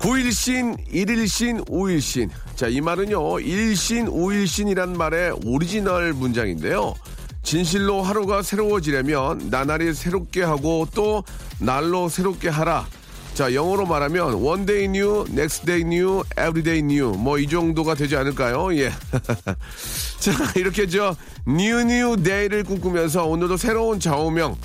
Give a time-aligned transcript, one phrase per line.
[0.00, 6.94] 구일신일일신오일신 자, 이 말은요, 일신, 오일신이란 말의 오리지널 문장인데요.
[7.42, 11.24] 진실로 하루가 새로워지려면 나날이 새롭게 하고 또
[11.58, 12.86] 날로 새롭게 하라.
[13.34, 17.16] 자, 영어로 말하면 one day new, next day new, every day new.
[17.16, 18.74] 뭐 이 정도가 되지 않을까요?
[18.76, 18.90] 예.
[20.20, 21.16] 자, 이렇게 저
[21.48, 24.56] new new day를 꿈꾸면서 오늘도 새로운 좌우명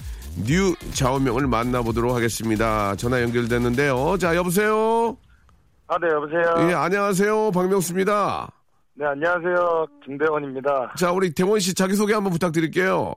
[0.43, 2.95] new 좌우명을 만나보도록 하겠습니다.
[2.97, 4.17] 전화 연결됐는데요.
[4.19, 5.15] 자, 여보세요?
[5.87, 6.69] 아, 네, 여보세요.
[6.69, 7.51] 예, 안녕하세요.
[7.51, 8.51] 박명수입니다.
[8.95, 9.87] 네, 안녕하세요.
[10.03, 10.93] 김대원입니다.
[10.97, 13.13] 자, 우리 대원 씨 자기소개 한번 부탁드릴게요.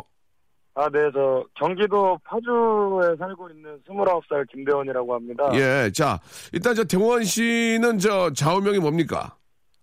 [0.75, 5.51] 아, 네, 저 경기도 파주에 살고 있는 29살 김대원이라고 합니다.
[5.55, 6.21] 예, 자,
[6.53, 9.35] 일단 저 대원 씨는 저 좌우명이 뭡니까?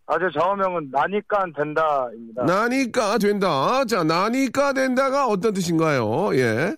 [0.05, 2.43] 아, 제 좌우명은 나니까 된다입니다.
[2.43, 3.83] 나니까 된다.
[3.85, 6.35] 자, 나니까 된다가 어떤 뜻인가요?
[6.35, 6.75] 예.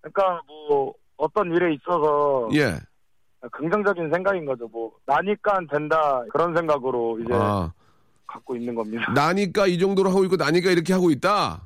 [0.00, 2.78] 그러니까 뭐 어떤 일에 있어서 예.
[3.52, 4.68] 긍정적인 생각인 거죠.
[4.68, 7.70] 뭐 나니까 된다 그런 생각으로 이제 아,
[8.26, 9.04] 갖고 있는 겁니다.
[9.14, 11.62] 나니까 이 정도로 하고 있고 나니까 이렇게 하고 있다.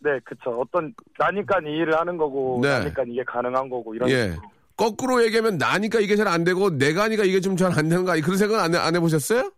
[0.00, 0.60] 네, 그쵸.
[0.60, 2.68] 어떤 나니까 이 일을 하는 거고 네.
[2.80, 4.30] 나니까 이게 가능한 거고 이런 예.
[4.32, 4.50] 식으로.
[4.76, 8.12] 거꾸로 얘기하면 나니까 이게 잘 안 되고 내가 하니까 이게 좀 잘 안 되는 거
[8.12, 9.50] 아니 그런 생각 안, 해- 안 해보셨어요?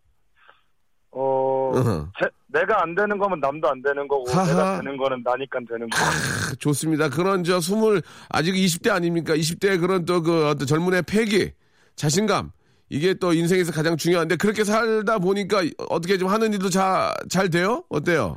[1.12, 1.72] 어.
[2.20, 4.46] 제- 내가 안 되는 거면 남도 안 되는 거고 하하.
[4.46, 6.04] 내가 되는 거는 나니까 되는 거고.
[6.50, 7.08] 크, 좋습니다.
[7.08, 9.34] 그런 저 스물 아직 20대 아닙니까?
[9.34, 11.52] 20대 그런 또 그 어떤 젊은의 패기,
[11.96, 12.50] 자신감
[12.88, 17.82] 이게 또 인생에서 가장 중요한데 그렇게 살다 보니까 어떻게 좀 하는 일도 잘 잘 돼요?
[17.88, 18.36] 어때요?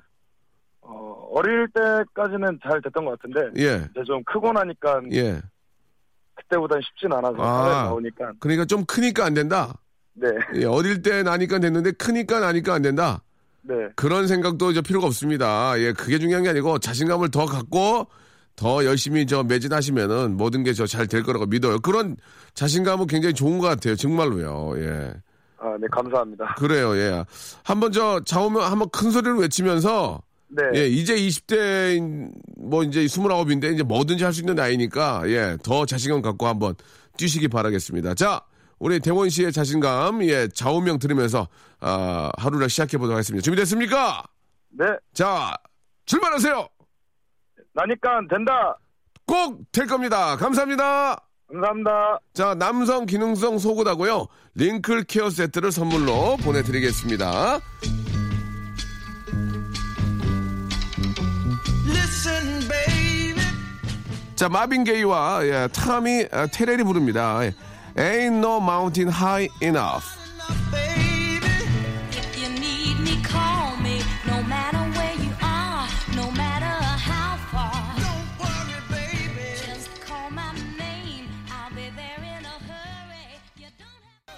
[0.81, 5.41] 어, 어릴 때까지는 잘 됐던 것 같은데 예, 이제 좀 크고 나니까 예.
[6.35, 7.83] 그때보단 쉽진 않아서 아.
[7.85, 9.73] 나오니까 그러니까 좀 크니까 안 된다.
[10.13, 13.21] 네, 예, 어릴 때 나니까 됐는데 크니까 나니까 안 된다.
[13.63, 15.77] 네, 그런 생각도 이제 필요가 없습니다.
[15.79, 18.07] 예, 그게 중요한 게 아니고 자신감을 더 갖고
[18.57, 21.79] 더 열심히 저 매진하시면은 모든 게 저 잘 될 거라고 믿어요.
[21.79, 22.17] 그런
[22.55, 23.95] 자신감은 굉장히 좋은 것 같아요.
[23.95, 24.73] 정말로요.
[24.83, 25.13] 예.
[25.59, 26.55] 아, 네 감사합니다.
[26.57, 27.23] 그래요, 예.
[27.63, 33.83] 한번 저 좌우명 한번 큰 소리로 외치면서 네, 예, 이제 20대 뭐 이제 29인데 이제
[33.83, 36.73] 뭐든지 할 수 있는 나이니까 예, 더 자신감 갖고 한번
[37.17, 38.13] 뛰시기 바라겠습니다.
[38.15, 38.41] 자,
[38.79, 41.47] 우리 대원 씨의 자신감 예, 좌우명 들으면서
[41.79, 43.43] 아, 하루를 시작해 보도록 하겠습니다.
[43.43, 44.23] 준비됐습니까?
[44.79, 45.53] 네, 자,
[46.05, 46.67] 출발하세요.
[47.77, 48.75] 나니까 된다.
[49.27, 50.35] 꼭 될 겁니다.
[50.37, 51.21] 감사합니다.
[51.51, 52.19] 감사합니다.
[52.33, 54.27] 자, 남성 기능성 속옷하고요.
[54.55, 57.59] 링클 케어 세트를 선물로 보내드리겠습니다.
[64.35, 67.43] 자, 마빈 게이와 예, 타미 아, 테렐이 부릅니다.
[67.43, 67.53] 예,
[67.95, 70.05] Ain't no mountain high enough.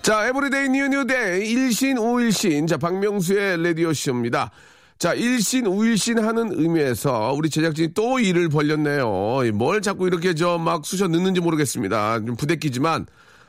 [0.09, 4.49] 자, every day new new day 일신 우일신 자 박명수의 라디오 쇼입니다.
[4.97, 9.51] 자, 일신 우일신 하는 의미에서 우리 제작진이 또 일을 벌렸네요.
[9.53, 12.25] 뭘 자꾸 이렇게 저 막 쑤셔 넣는지 모르겠습니다.
[12.25, 13.05] 좀 부대끼지만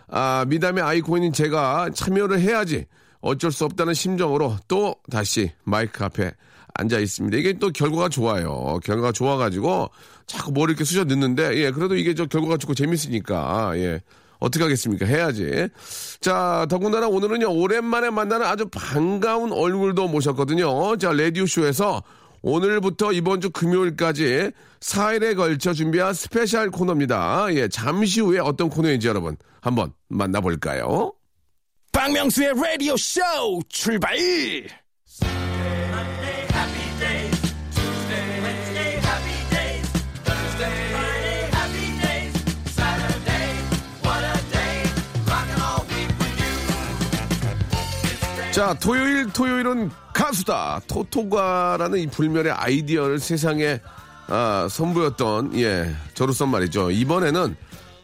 [0.08, 2.84] 아, 미담의 아이콘인 제가 참여를 해야지
[3.22, 6.30] 어쩔 수 없다는 심정으로 또 다시 마이크 앞에
[6.74, 7.38] 앉아 있습니다.
[7.38, 8.78] 이게 또 결과가 좋아요.
[8.84, 9.88] 결과가 좋아가지고
[10.26, 14.02] 자꾸 뭘 이렇게 쑤셔 넣는데 예, 그래도 이게 저 결과가 좋고 재밌으니까 예.
[14.40, 15.06] 어떻게 하겠습니까?
[15.06, 15.68] 해야지.
[16.20, 20.96] 자, 더군다나 오늘은요, 오랜만에 만나는 아주 반가운 얼굴도 모셨거든요.
[20.96, 22.02] 자, 라디오쇼에서
[22.42, 24.50] 오늘부터 이번 주 금요일까지
[24.80, 27.48] 4일에 걸쳐 준비한 special 코너입니다.
[27.50, 31.12] 예, 잠시 후에 어떤 코너인지 여러분 한번 만나볼까요?
[31.92, 33.20] 박명수의 라디오 쇼
[33.68, 34.16] 출발!
[48.60, 50.82] 자, 토요일, 토요일은 가수다.
[50.86, 53.80] 토토가라는 이 불멸의 아이디어를 세상에
[54.26, 56.90] 아, 선보였던, 예, 저로서 말이죠.
[56.90, 57.56] 이번에는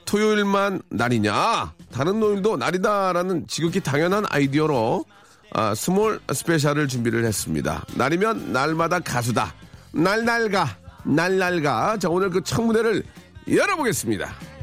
[0.06, 1.74] 토요일만 날이냐?
[1.92, 5.04] 다른 요일도 날이다라는 지극히 당연한 아이디어로
[5.52, 7.84] 아, small special을 준비를 했습니다.
[7.94, 9.52] 날이면 날마다 가수다.
[9.92, 10.74] 날날가,
[11.04, 11.98] 날날가.
[11.98, 13.02] 자, 오늘 그 청문회를
[13.46, 14.55] 열어보겠습니다.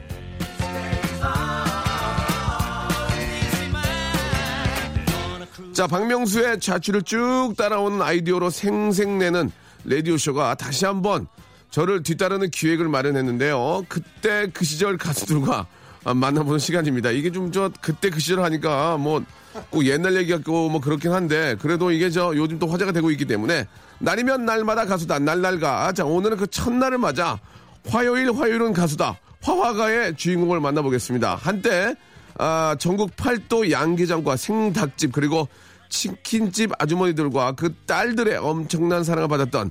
[5.74, 9.52] 자, 박명수의 자취를 쭉 따라오는 아이디어로 생생내는
[9.86, 11.28] 라디오쇼가 다시 한번
[11.72, 13.86] 저를 뒤따르는 기획을 마련했는데요.
[13.90, 15.66] 그때 그 시절 가수들과
[16.06, 17.12] 아, 만나보는 시간입니다.
[17.12, 19.24] 이게 좀 저 그때 그 시절 하니까 뭐
[19.70, 23.26] 꼭 옛날 얘기 같고 뭐 그렇긴 한데 그래도 이게 저 요즘 또 화제가 되고 있기
[23.26, 23.68] 때문에
[24.00, 27.40] 날이면 날마다 가수다 날날가 자 오늘은 그 첫날을 맞아
[27.88, 31.36] 화요일 화요일은 가수다 화화가의 주인공을 만나보겠습니다.
[31.36, 31.96] 한때
[32.38, 35.48] 아, 전국 팔도 양계장과 생닭집 그리고
[35.90, 39.70] 치킨집 아주머니들과 그 딸들의 엄청난 사랑을 받았던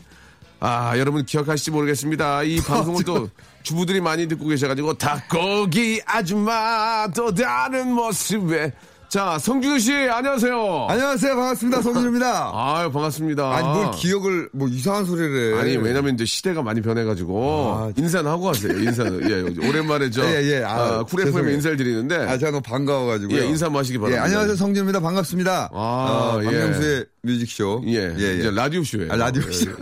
[0.61, 2.45] 아 여러분 기억하실지 모르겠습니다.
[2.45, 3.29] 이 방송을 또
[3.65, 8.73] 주부들이 많이 듣고 계셔가지고 닭고기 아줌마 또 다른 모습에
[9.13, 10.87] 자 성진우 씨 안녕하세요.
[10.89, 11.37] 안녕하세요.
[11.37, 11.83] 반갑습니다.
[11.83, 12.51] 성진우입니다.
[12.57, 13.55] 아유 반갑습니다.
[13.55, 15.55] 아니, 뭘 기억을, 뭐 이상한 소리를.
[15.55, 15.61] 해.
[15.61, 18.73] 아니 왜냐면 이제 시대가 많이 변해가지고 아, 인사는 하고 가세요.
[18.73, 20.65] 인사는 예 오랜만에 저 예, 예.
[20.65, 21.55] 아, 아, 쿨 FM에 죄송해요.
[21.57, 23.39] 인사를 드리는데 아, 제가 너무 반가워가지고요.
[23.39, 24.25] 예, 인사 하시기 예, 바랍니다.
[24.25, 24.57] 안녕하세요.
[24.57, 25.01] 성준입니다.
[25.01, 25.69] 반갑습니다.
[25.75, 26.47] 아, 어, 예.
[26.47, 27.83] 박명수의 뮤직쇼.
[27.89, 29.13] 예, 이제 라디오 쇼예요.
[29.13, 29.73] 아, 라디오 쇼.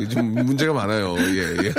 [0.00, 1.16] 예, 좀 문제가 많아요.
[1.18, 1.72] 예, 예.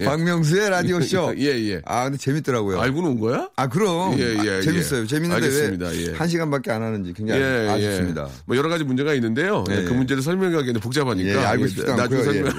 [0.00, 0.04] 예.
[0.04, 1.34] 박명수의 라디오쇼.
[1.38, 1.82] 예, 예.
[1.84, 2.80] 아, 근데 재밌더라고요.
[2.80, 3.48] 알고는 온 거야?
[3.56, 4.18] 아, 그럼.
[4.18, 5.02] 예, 예, 아, 재밌어요.
[5.02, 5.06] 예.
[5.06, 5.88] 재밌는데 알겠습니다.
[5.88, 6.12] 왜 예.
[6.12, 8.28] 한 시간밖에 안 하는지 굉장히 아쉽습니다.
[8.44, 9.64] 뭐 여러 가지 문제가 있는데요.
[9.70, 9.96] 예, 예, 그 예.
[9.96, 11.28] 문제를 설명하기에는 복잡하니까.
[11.28, 12.20] 예, 알고 예, 싶지도 나중에.
[12.20, 12.52] 예, 설명.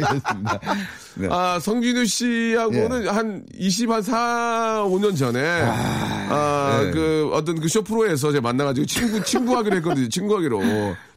[0.00, 0.04] 예.
[0.04, 0.60] 알겠습니다.
[1.16, 1.28] 네.
[1.30, 6.90] 아, 성진우 씨하고는 한 20, 한 4, 5년 전에, 아, 네.
[6.90, 10.08] 그, 어떤 그 쇼프로에서 제가 만나가지고 친구, 친구하기로 했거든요.
[10.08, 10.60] 친구하기로.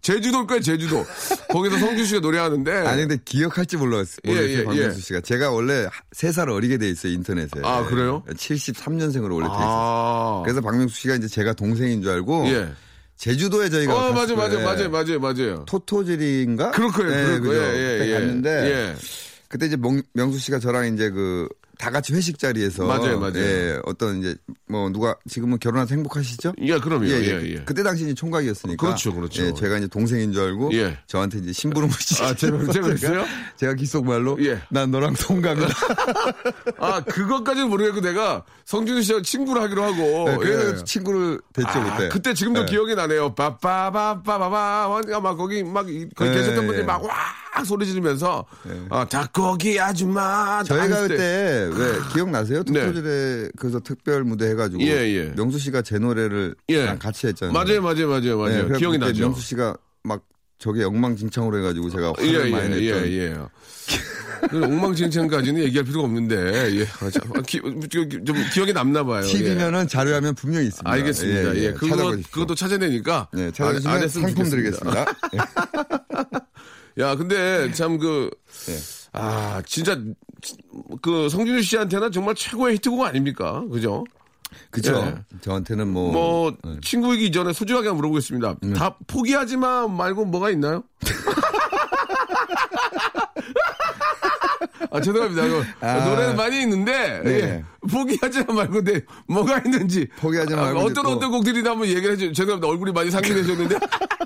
[0.02, 1.06] 제주도일 거예요, 제주도.
[1.50, 2.72] 거기서 성진우 씨가 노래하는데.
[2.88, 4.20] 아니 근데 기억할지 몰랐어요.
[4.28, 5.02] 예, 예, 박명수 예.
[5.02, 5.22] 씨가.
[5.22, 7.62] 제가 원래 3살 어리게 돼 있어요, 인터넷에.
[7.64, 8.22] 아, 그래요?
[8.30, 9.64] 73년생으로 원래 돼 있었어요.
[9.66, 10.42] 아.
[10.44, 12.74] 그래서 박명수 씨가 이제 제가 동생인 줄 알고 예.
[13.24, 14.90] 제주도에 저희가 어, 맞아요, 갔을 맞아요, 거예요.
[14.90, 15.66] 맞아요, 맞아요, 맞아요.
[15.66, 16.72] 토토질인가?
[16.72, 17.42] 그럴 거예요, 네, 그럴.
[17.42, 17.64] 거예요.
[17.74, 18.14] 예, 그때 예.
[18.14, 18.96] 갔는데 예.
[19.48, 21.48] 그때 이제 명, 명수 씨가 저랑 이제 그
[21.84, 23.36] 다 같이 회식 자리에서 맞아요, 맞아요.
[23.40, 24.36] 예, 어떤 이제
[24.70, 26.54] 뭐 누가 지금은 결혼해서 행복하시죠?
[26.62, 27.06] 예, 그럼요.
[27.08, 27.12] 예,
[27.56, 27.56] 예.
[27.66, 28.82] 그때 당시 이제 총각이었으니까.
[28.86, 29.44] 그렇죠, 그렇죠.
[29.46, 30.98] 예, 제가 이제 동생인 줄 알고 예.
[31.08, 33.26] 저한테 이제 심부름을 시키고 아, 제가- 제가 그랬어요?
[33.58, 34.62] 제가 귓속말로 예.
[34.70, 35.68] 난 너랑 동갑이다.
[36.80, 40.30] 아, 그것까지는 모르겠고 내가 성준우 씨하고 친구를 하기로 하고.
[40.30, 40.84] 네, 그래서 예.
[40.86, 42.08] 친구를 됐죠 아, 그때.
[42.10, 42.66] 그때 지금도 예.
[42.66, 43.36] 기억이 나네요.
[43.36, 45.20] 빠빠바빠바바.
[45.22, 46.38] 막 거기 막 이- 거기 네.
[46.38, 47.14] 계셨던 분들이 막 와
[47.66, 48.46] 소리 지르면서
[48.90, 50.64] 아, 닭고기 아줌마.
[50.64, 51.08] 저희가.
[51.08, 52.64] 그때 왜 기억나세요?
[52.64, 52.82] 네.
[52.88, 55.34] 토토질에 그래서 특별 무대 해가지고 예, 예.
[55.36, 56.86] 명수 씨가 제 노래를 예.
[56.86, 57.54] 랑 같이 했잖아요.
[57.54, 58.64] 맞아요, 맞아요, 맞아요, 네, 맞아요.
[58.66, 59.22] 그래서 기억이 나죠.
[59.22, 60.24] 명수 씨가 막
[60.60, 63.08] 저게 엉망진창으로 해가지고 제가 예, 화를 많이 예, 냈던.
[63.10, 63.36] 예, 예.
[64.50, 66.36] 그 엉망진창까지는 얘기할 필요가 없는데,
[66.78, 66.84] 예.
[66.84, 69.24] 아, 참, 아, 기, 좀 기억에 남나 봐요.
[69.26, 69.28] 예.
[69.32, 70.90] TV면은 자료하면 분명히 있습니다.
[70.92, 71.56] 알겠습니다.
[71.56, 72.32] 예, 그거, 찾아보십시오.
[72.32, 73.30] 그것도 찾아내니까.
[73.32, 74.50] 네, 안- 안 찾아주시면 했으면 상품.
[74.50, 75.06] 드리겠습니다.
[76.98, 77.02] 예.
[77.02, 78.30] 야, 근데 참 그,
[78.70, 78.78] 예.
[79.14, 80.00] 아, 진짜
[81.02, 83.64] 그 성준우 씨한테는 정말 최고의 히트곡 아닙니까?
[83.72, 84.04] 그죠?
[84.70, 84.96] 그쵸.
[84.96, 85.40] 예.
[85.42, 86.12] 저한테는 뭐.
[86.12, 86.78] 뭐 네.
[86.82, 87.54] 친구이기 전에
[87.88, 88.56] 한번 물어보겠습니다.
[88.76, 90.84] 다 포기하지 마 말고 뭐가 있나요?
[94.94, 95.42] 아 죄송합니다.
[95.48, 96.06] 그 아.
[96.08, 97.32] 노래는 많이 있는데 네.
[97.32, 97.64] 예.
[97.90, 101.88] 포기하지 마 말고 네, 뭐가 있는지 포기하지 아, 말고 어떤 이제 또- 어떤 곡들이 한번
[101.88, 102.32] 얘기를 해줘.
[102.32, 102.68] 죄송합니다.
[102.68, 103.76] 얼굴이 많이 상기되셨는데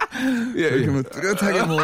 [0.58, 0.88] 예, 이렇게 예.
[0.88, 1.78] 뭐 뚜렷하게 뭐.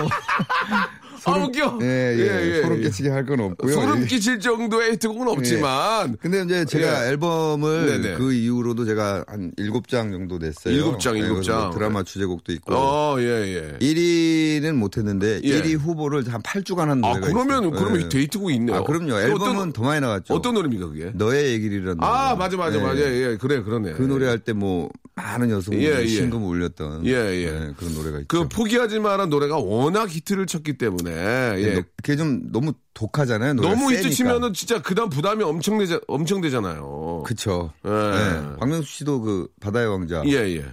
[1.25, 1.79] 아 웃겨.
[1.81, 2.61] 예, 예.
[2.61, 3.73] 소름 끼치게 할 건 없고요.
[3.73, 4.05] 소름 예.
[4.05, 7.09] 끼칠 정도의 히트곡은 없지만 근데 이제 제가 예.
[7.11, 8.15] 앨범을 네네.
[8.17, 10.73] 그 이후로도 제가 한 일곱 장 정도 냈어요.
[10.73, 11.71] 일곱 장, 일곱 그래서 뭐 장.
[11.71, 12.73] 드라마 주제곡도 있고.
[12.75, 13.77] 어, 예, 예.
[13.79, 15.61] 1위는 못했는데 예.
[15.61, 17.71] 1위 후보를 한 8주간 한 아, 노래가 그러면, 있어요.
[17.71, 18.09] 그러면 예.
[18.09, 18.77] 데이트곡이 있네요.
[18.77, 19.09] 아, 그럼요.
[19.09, 20.33] 또 앨범은 어떤, 더 많이 나갔죠.
[20.33, 21.11] 어떤 노래입니까, 그게?
[21.13, 22.35] 너의 얘기를이라는 아.
[22.35, 22.81] 맞아, 맞아, 예.
[22.81, 22.99] 맞아.
[23.01, 23.93] 예, 그래, 그러네.
[23.93, 26.07] 그 노래 할 때 뭐 많은 여성분들이 예, 예.
[26.07, 27.73] 신금을 울렸던 예, 예.
[27.77, 28.27] 그런 노래가 있죠.
[28.27, 31.11] 그 포기하지 마란 노래가 워낙 히트를 쳤기 때문에
[31.57, 31.73] 예.
[31.75, 33.53] 너- 그게 좀 너무 독하잖아요.
[33.55, 34.09] 너무 히트.
[34.09, 37.23] 치면은 진짜 그다음 부담이 엄청 되자, 엄청 되잖아요.
[37.25, 37.71] 그쵸.
[37.85, 37.89] 예.
[37.91, 38.55] 예.
[38.59, 40.65] 박명수 씨도 그 바다의 왕자 예, 예.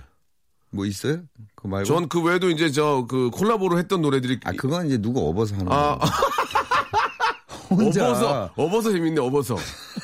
[0.72, 1.20] 뭐 있어요?
[1.56, 1.84] 그거 말고.
[1.86, 5.70] 전 그 외에도 이제 저 그 콜라보로 했던 노래들이 아 그건 이제 누구 업어서 하는
[5.70, 6.06] 아, 거.
[7.70, 8.06] 혼자.
[8.08, 9.56] 업어서, 업어서 재밌네, 업어서.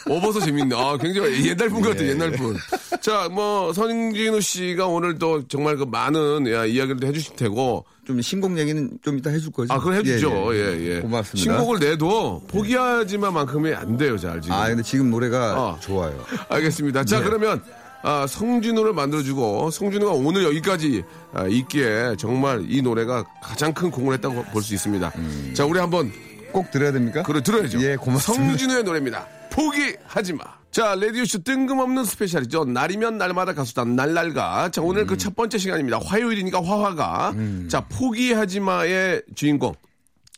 [0.08, 0.76] 업어서 재밌네.
[0.76, 2.56] 아, 굉장히 옛날 분 같아, 예, 옛날 분.
[3.00, 8.20] 자, 뭐, 선진우 씨가 오늘 또 정말 그 많은 야, 이야기를 또 해주실 테고, 좀
[8.22, 9.72] 신곡 얘기는 좀 이따 해줄 거죠.
[9.74, 10.54] 아, 그걸 해주죠.
[10.54, 11.00] 예, 예.
[11.00, 11.42] 고맙습니다.
[11.56, 14.54] 신곡을 내도 포기하지만만큼이 안 돼요, 잘 지금.
[14.56, 15.78] 아 근데 지금 노래가 어.
[15.80, 16.24] 좋아요.
[16.48, 17.04] 알겠습니다.
[17.04, 17.60] 자, 그러면,
[18.02, 21.02] 아, 성진우를 만들어주고, 성진우가 오늘 여기까지
[21.34, 25.12] 아, 있기에 정말 이 노래가 가장 큰 공을 했다고 볼 수 있습니다.
[25.54, 26.12] 자, 우리 한번,
[26.56, 27.22] 꼭 들어야 됩니까?
[27.22, 27.82] 그래, 들어야죠.
[27.82, 28.48] 예, 고맙습니다.
[28.48, 29.26] 성진우의 노래입니다.
[29.50, 30.44] 포기하지 마.
[30.70, 32.64] 자, 라디오쇼 뜬금없는 special이죠.
[32.64, 33.84] 날이면 날마다 가수다.
[33.84, 34.70] 날날가.
[34.70, 35.06] 자, 오늘 음.
[35.06, 35.98] 그첫 번째 시간입니다.
[36.02, 37.34] 화요일이니까 화화가.
[37.68, 39.74] 자, 포기하지 마의 주인공.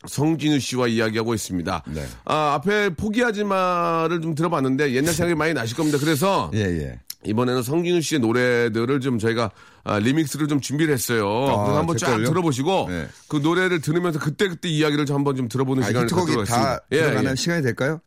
[0.09, 1.85] 성진우 씨와 이야기하고 있습니다.
[1.87, 2.05] 네.
[2.25, 5.99] 아, 앞에 포기하지 마를 좀 들어봤는데 옛날 생각이 많이 나실 겁니다.
[6.01, 7.01] 그래서 예 예.
[7.29, 9.51] 이번에는 성진우 씨의 노래들을 좀 저희가
[9.85, 11.25] 아, remix를 좀 준비를 했어요.
[11.25, 12.17] 그래서 한번 쫙?
[12.17, 13.09] 들어보시고 네.
[13.29, 16.81] 그 노래를 들으면서 그때 그때 이야기를 좀 한번 좀 들어보는 아, 시간을 갖도록 다 하겠습니다.
[17.25, 17.35] 예, 예.
[17.37, 18.01] 시간이 될까요?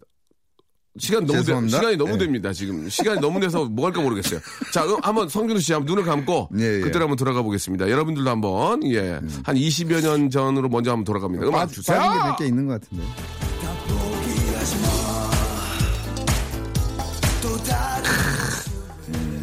[0.99, 1.67] 시간 너무 돼.
[1.69, 2.17] 시간이 너무 예.
[2.17, 2.51] 됩니다.
[2.51, 4.41] 지금 시간이 너무 돼서 뭐 할까 모르겠어요.
[4.73, 6.79] 자, 그럼 한번 성준우 씨 한번 눈을 감고 예, 예.
[6.81, 7.89] 그때로 한번 돌아가 보겠습니다.
[7.89, 9.19] 여러분들도 한번 예.
[9.43, 11.45] 한 20여 년 전으로 먼저 한번 돌아갑니다.
[11.47, 11.97] 음악 빠- 주세요.
[11.97, 13.03] 빠진 게몇 개 있는 것 같은데.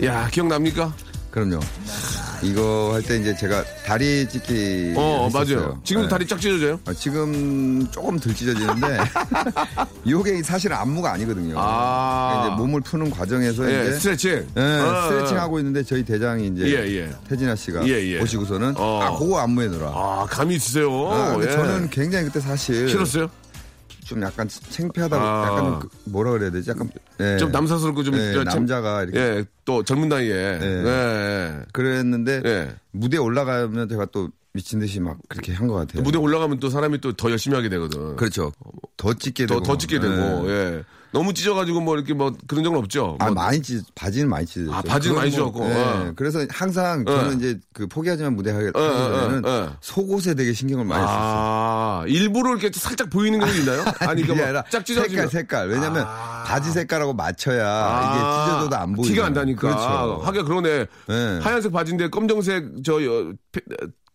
[0.05, 0.93] 야, 기억납니까?
[1.31, 1.61] 그럼요.
[2.41, 4.95] 이거 할 때 이제 제가 다리 찢기.
[4.97, 5.57] 어, 했었어요.
[5.61, 5.81] 맞아요.
[5.83, 6.11] 지금도 네.
[6.11, 6.79] 다리 쫙 찢어져요?
[6.87, 8.99] 아, 지금 조금 덜 찢어지는데
[10.05, 11.57] 이게 사실 안무가 아니거든요.
[11.59, 12.45] 아.
[12.47, 14.47] 이제 몸을 푸는 과정에서 예, 이제 스트레칭.
[14.57, 17.11] 예, 아, 스트레칭 하고 있는데 저희 대장이 이제 예, 예.
[17.29, 18.19] 태진아 씨가 예, 예.
[18.21, 19.01] 보시고서는 어.
[19.03, 19.89] 아 그거 안무에 넣어라.
[19.89, 20.91] 아, 감이 있으세요.
[21.11, 21.51] 아, 예.
[21.51, 23.29] 저는 굉장히 그때 사실 싫었어요?
[24.09, 25.47] 좀 약간 창피하다고 아.
[25.47, 26.71] 약간 그 뭐라 그래야 되지?
[26.71, 27.37] 약간 예.
[27.37, 30.31] 좀 남사스럽고 좀 예, 저- 참- 남자가 이렇게 예, 또 젊은 나이에.
[30.33, 30.61] 예.
[30.63, 31.63] 예.
[31.73, 32.75] 그랬는데 예.
[32.93, 36.03] 무대에 올라가면 제가 또 미친 듯이 막 그렇게 한 것 같아요.
[36.03, 38.17] 무대 올라가면 또 사람이 또 더 열심히 하게 되거든.
[38.17, 38.51] 그렇죠.
[38.97, 40.83] 더 찢게 더, 되고 더 찍게 되고, 예.
[41.11, 43.17] 너무 찢어가지고 뭐 이렇게 뭐 그런 적은 없죠.
[43.21, 44.75] 아 뭐 많이 찢 바지는 많이 찢었죠.
[44.75, 45.75] 아, 바지는 많이 찢었고, 예.
[45.75, 46.13] 어.
[46.17, 47.11] 그래서 항상 어.
[47.11, 49.77] 저는 이제 그 포기하지만 무대 하기 전에는 어.
[49.81, 51.17] 속옷에 되게 신경을 많이 썼어요.
[51.19, 53.85] 아, 일부러 이렇게 살짝 보이는 경우 있나요?
[54.01, 55.29] 아니, 그게 그러니까 아니라 뭐쫙 찢어지면.
[55.29, 56.45] 색깔 색깔 왜냐면 아.
[56.47, 59.13] 바지 색깔하고 맞춰야 아, 이게 찢어져도 안 보이죠.
[59.15, 59.61] 티가 안 나니까.
[59.61, 60.21] 그렇죠.
[60.25, 60.87] 하긴 그러네.
[61.09, 61.39] 네.
[61.43, 63.33] 하얀색 바지인데 검정색 저 어,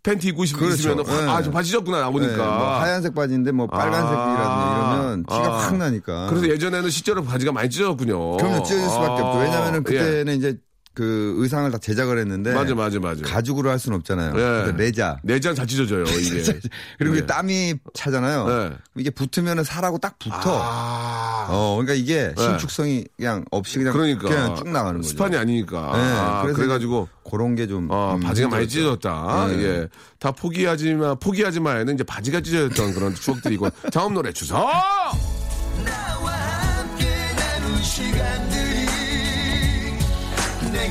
[0.03, 0.95] 팬- 팬티 입고 있- 그렇죠.
[0.95, 1.03] 네.
[1.29, 2.27] 아, 저 바지 졌구나 나오니까.
[2.35, 4.93] 네, 뭐 하얀색 바지인데 뭐 빨간색이라든지 아.
[4.95, 5.57] 이러면 티가 아.
[5.59, 6.27] 확 나니까.
[6.29, 8.37] 그래서 예전에는 실제로 바지가 많이 찢어졌군요.
[8.37, 9.25] 그럼요 찢어질 수밖에 아.
[9.25, 9.39] 없죠.
[9.39, 9.83] 왜냐면은 예.
[9.83, 10.57] 그때는 이제
[10.93, 13.23] 그 의상을 다 제작을 했는데 맞아, 맞아, 맞아.
[13.23, 14.29] 가죽으로 할 수는 없잖아요.
[14.29, 14.33] 예.
[14.33, 16.43] 그래서 레자 내장 다 찢어져요, 이게.
[16.99, 17.17] 그리고 예.
[17.19, 18.47] 이게 땀이 차잖아요.
[18.47, 18.71] 네.
[18.97, 20.59] 이게 붙으면은 살하고 딱 붙어.
[20.61, 21.47] 아.
[21.49, 22.41] 어, 그러니까 이게 네.
[22.41, 24.29] 신축성이 그냥 없이 그냥 그러니까.
[24.29, 25.09] 그냥 쭉 나가는 거죠.
[25.09, 25.79] 스판이 아니니까.
[25.95, 27.09] 네, 아, 그래서 그래가지고.
[27.29, 28.67] 그런 게좀 어, 음, 바지가 많이.
[28.67, 29.47] 찢어졌다.
[29.47, 29.63] 네.
[29.63, 29.87] 예.
[30.19, 33.69] 다 포기하지마, 포기하지마에는 이제 바지가 찢어졌던 그런 추억들이 있고.
[33.91, 34.45] 다음 노래 주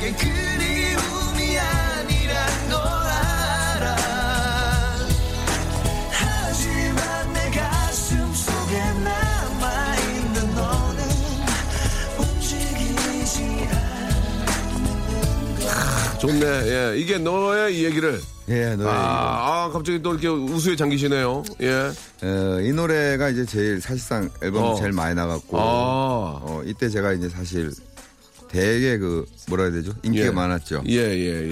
[0.03, 0.43] 소!
[16.23, 16.45] 좋네.
[16.45, 16.97] 예.
[16.97, 18.19] 이게 너의 이 얘기를.
[18.47, 18.89] 예, 노래.
[18.89, 18.93] 아,
[19.65, 21.43] 아, 갑자기 또 이렇게 우수에 잠기시네요.
[21.61, 21.91] 예.
[22.23, 24.75] 어, 이 노래가 이제 제일 사실상 앨범 어.
[24.75, 25.63] 제일 많이 나갔고 아.
[26.41, 27.71] 어, 이때 제가 이제 사실
[28.53, 29.91] 되게 그 뭐라 해야 되죠?
[30.03, 30.31] 인기가 예.
[30.31, 30.83] 많았죠.
[30.87, 31.49] 예, 예, 예.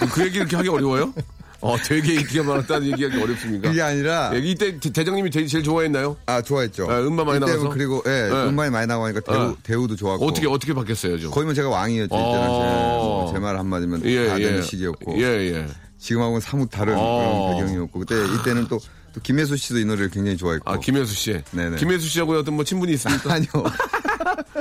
[0.00, 1.12] 그, 그 얘기 이렇게 하기 어려워요?
[1.60, 3.68] 어, 되게 인기가 많았다는 얘기하기 어렵습니까?
[3.68, 6.16] 그게 아니라 예, 이때 대- 대장님이 제일, 제일 좋아했나요?
[6.26, 6.90] 아 좋아했죠.
[6.90, 7.68] 아, 음반 많이 나가서?
[7.70, 8.48] 그리고 예, 예.
[8.48, 9.56] 음반이 많이 나가니까 대우 어.
[9.62, 11.30] 대우도 좋았고 어떻게, 어떻게 바뀌었어요, 좀?
[11.30, 12.14] 거의 뭐 제가 왕이었죠.
[12.14, 13.22] 어.
[13.28, 14.62] 이때는 제말 한마디면 예, 다 되는 예.
[14.62, 15.66] 시기였고 예, 예.
[15.98, 17.54] 지금하고는 사뭇 다른 어.
[17.60, 18.80] 배경이었고 그때 이때는 또,
[19.14, 21.40] 또 김혜수 씨도 이 노래를 굉장히 좋아했고 아, 김혜수 씨.
[21.52, 21.76] 네네.
[21.76, 23.32] 김혜수 씨하고 어떤 뭐 친분이 있습니까?
[23.34, 23.48] 아니요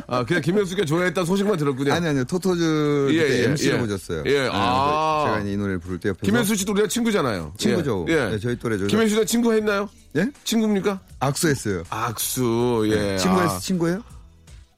[0.08, 1.94] 아, 그냥 김혜수 씨가 좋아했다는 소식만 들었군요.
[1.94, 3.80] 아니 아니요 토토즈 예, 예, MC를 예.
[3.80, 4.24] 보셨어요.
[4.26, 5.24] 예, 네, 아.
[5.26, 7.54] 제가 이제 이 노래를 부를 때 옆에서 김혜수 씨도 우리가 친구잖아요.
[7.58, 8.06] 친구죠.
[8.10, 8.14] 예.
[8.14, 8.30] 예.
[8.32, 8.88] 네, 저희 또래죠.
[8.88, 9.90] 김혜수 씨랑 친구 했나요?
[10.18, 10.30] 예?
[10.44, 11.00] 친구입니까?
[11.20, 11.84] 악수했어요.
[11.90, 13.18] 악수, 예.
[13.18, 13.50] 친구예요?
[13.50, 14.04] 아, 친구예요?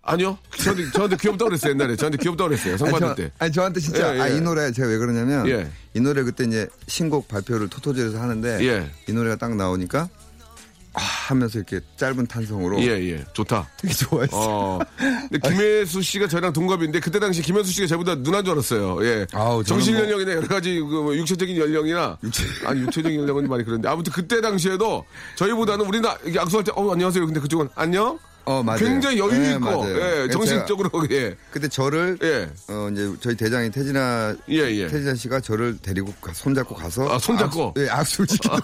[0.06, 0.38] 아니요.
[0.58, 1.96] 저한테, 저한테 귀엽다고 그랬어요, 옛날에.
[1.96, 2.78] 저한테 귀엽다고 그랬어요.
[2.78, 3.32] 성 아니, 받을 저, 때.
[3.40, 4.22] 아니 저한테 진짜 예, 예.
[4.22, 5.72] 아, 이 노래 제가 왜 그러냐면 예.
[5.94, 8.92] 이 노래 그때 이제 신곡 발표를 토토즈에서 하는데 예.
[9.08, 10.10] 이 노래가 딱 나오니까
[10.96, 13.26] 아 하면서 이렇게 짧은 탄성으로 예, 예.
[13.34, 13.68] 좋다.
[13.78, 14.40] 되게 좋아했어요.
[14.42, 14.80] 어.
[15.32, 19.04] 근데 김혜수 씨가 저랑 동갑인데 그때 당시 김혜수 씨가 저보다 누나인 줄 알았어요.
[19.06, 19.26] 예.
[19.34, 22.18] 아우, 정신 뭐- 연령이나 여러 가지 그 뭐 육체적인 연령이나
[22.66, 25.04] 아니 육체적인 연령은 말이 그런데 아무튼 그때 당시에도
[25.36, 25.86] 저희보다는
[26.26, 27.26] 이게 악수할 때 어 안녕하세요.
[27.26, 28.20] 근데 그쪽은 안녕.
[28.46, 28.80] 어, 맞아요.
[28.80, 29.88] 굉장히 여유 예, 있고.
[29.88, 31.34] 예, 그래서 정신적으로 예.
[31.50, 32.50] 그때 저를 예.
[32.68, 34.88] 어 이제 저희 대장이 태진아 예, 예.
[34.88, 37.70] 태진아 씨가 저를 데리고 가- 손잡고 가서 아, 손잡고?
[37.70, 38.56] 악수, 예, 악수를 시키고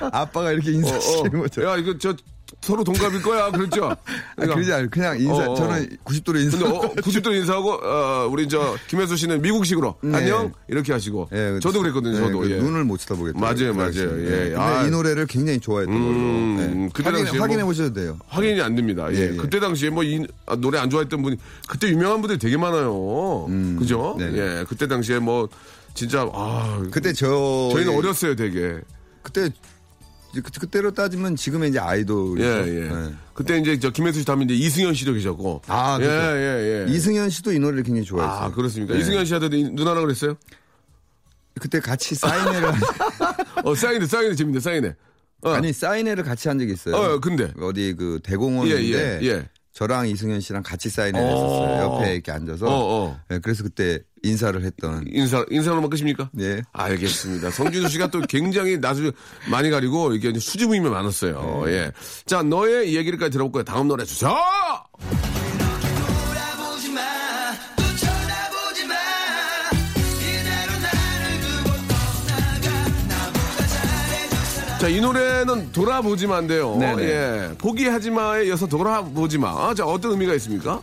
[0.00, 1.42] 아빠가 이렇게 어, 인사시키는 어.
[1.42, 1.62] 거죠.
[1.64, 2.14] 야 이거 저
[2.62, 3.48] 서로 동갑일 거야.
[3.52, 3.84] 그랬죠.
[3.90, 3.96] 아,
[4.34, 4.88] 그러니까 그러지 않아요.
[4.90, 5.54] 그냥 인사 어, 어.
[5.54, 6.58] 저는 90도로 인사.
[6.58, 10.16] 근데 어, 90도 인사하고 어, 우리 저 김혜수 씨는 미국식으로 네.
[10.16, 12.16] 안녕 이렇게 하시고 예, 저도 그랬거든요.
[12.16, 12.56] 예, 저도 그 예.
[12.56, 13.38] 눈을 못 쳐다보겠다.
[13.38, 14.26] 맞아요, 맞아요.
[14.26, 14.54] 예.
[14.56, 14.84] 아.
[14.84, 16.64] 이 노래를 굉장히 좋아했던 음, 걸로.
[16.86, 16.88] 예.
[16.92, 18.18] 그때 확인, 당시에 확인해 뭐- 보셔도 돼요.
[18.26, 19.06] 확인이 안 됩니다.
[19.12, 19.16] 예.
[19.16, 19.36] 예, 예.
[19.36, 20.26] 그때 당시에 뭐이
[20.58, 21.36] 노래 안 좋아했던 분이
[21.68, 23.46] 그때 유명한 분들이 되게 많아요.
[23.78, 24.16] 그죠?
[24.18, 24.38] 네네.
[24.38, 24.64] 예.
[24.68, 25.48] 그때 당시에 뭐
[25.94, 28.80] 진짜 아 그때 저 저희는 어렸어요, 되게.
[29.22, 29.50] 그때
[30.34, 32.40] 그- 그때로 따지면 지금의 이제 아이돌.
[32.40, 33.14] 예, 예.
[33.34, 35.62] 그때 이제 저 김혜수 씨 다음에 이제 이승현 씨도 계셨고.
[35.66, 36.36] 아, 예, 그렇죠.
[36.36, 36.92] 예, 예.
[36.92, 38.38] 이승현 씨도 이 노래를 굉장히 좋아했어요.
[38.46, 38.94] 아, 그렇습니까?
[38.94, 39.00] 네.
[39.00, 40.36] 이승현 씨한테도 이- 누나라 그랬어요?
[41.60, 42.68] 그때 같이 사인회를
[43.64, 44.94] 어, 사인회, 사인회 재밌네, 사인회.
[45.42, 45.50] 어.
[45.50, 46.94] 아니 사인회를 같이 한 적이 있어요.
[46.94, 47.52] 어, 근데.
[47.60, 49.48] 어디 그 예, 대공원인데 예, 예.
[49.80, 51.24] 저랑 이승현 씨랑 같이 사인을 어.
[51.24, 51.82] 했었어요.
[51.84, 52.66] 옆에 이렇게 앉아서.
[52.66, 53.20] 어, 어.
[53.30, 55.02] 네, 그래서 그때 인사를 했던.
[55.06, 56.28] 인사, 인사로만 끝입니까?
[56.34, 56.60] 네.
[56.72, 57.50] 알겠습니다.
[57.50, 59.10] 성진우 씨가 또 굉장히 낯을
[59.50, 61.62] 많이 가리고 이게 수줍음이 많았어요.
[61.64, 61.72] 네.
[61.72, 61.92] 예.
[62.26, 63.64] 자, 너의 얘기를까지 들어볼 거예요.
[63.64, 64.36] 다음 노래 주세요!
[74.80, 76.76] 자, 이 노래는 돌아보지 마인데요.
[76.76, 77.02] 네네.
[77.02, 77.50] 예.
[77.58, 79.48] 포기하지 마에 이어서 돌아보지 마.
[79.50, 80.80] 아, 자, 어떤 의미가 있습니까?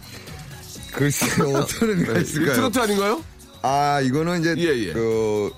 [0.93, 2.53] 글쎄요, 어떤 의미가 이 있을까요?
[2.53, 3.23] 트로트 아닌가요?
[3.63, 4.93] 아, 이거는 이제, 예, 예.
[4.93, 5.49] 그,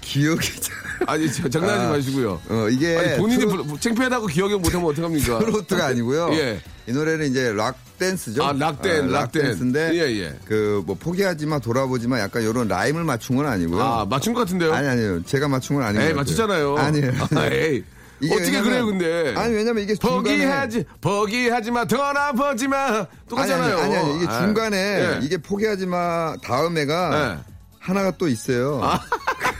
[0.00, 0.74] 기억이 잘.
[1.06, 2.40] 아니, 저, 장난하지 아, 마시고요.
[2.48, 2.96] 어, 이게.
[2.96, 5.38] 아니, 본인이 트로- 불- 창피하다고 기억을 못하면 어떡합니까?
[5.40, 6.30] 트로트가 아니고요.
[6.32, 6.58] 예.
[6.88, 8.44] 이 노래는 이제 락 댄스죠.
[8.44, 9.42] 아, 락댄, 락댄.
[9.42, 10.38] 락댄스인데 예, 예.
[10.44, 13.82] 그뭐 포기하지 마 돌아보지 마 약간 이런 rhyme을 맞춘 건 아니고요.
[13.82, 14.72] 아, 맞춘 것 같은데요?
[14.72, 15.22] 아니 아니요.
[15.24, 16.08] 제가 맞춘 건 아니에요.
[16.08, 16.76] 에이, 맞췄잖아요.
[16.76, 17.12] 아니에요.
[17.34, 17.82] 아, 에이.
[18.30, 19.34] 어떻게 왜냐면- 그래요, 근데?
[19.36, 22.76] 아니 왜냐면 이게 포기하지, 포기하지 마, 돌아보지 마.
[22.86, 23.78] 아니, 똑같잖아요.
[23.78, 25.18] 아니, 아니, 아니, 이게 아, 중간에 예.
[25.22, 27.52] 이게 포기하지 마 다음에가 예.
[27.78, 28.80] 하나가 또 있어요.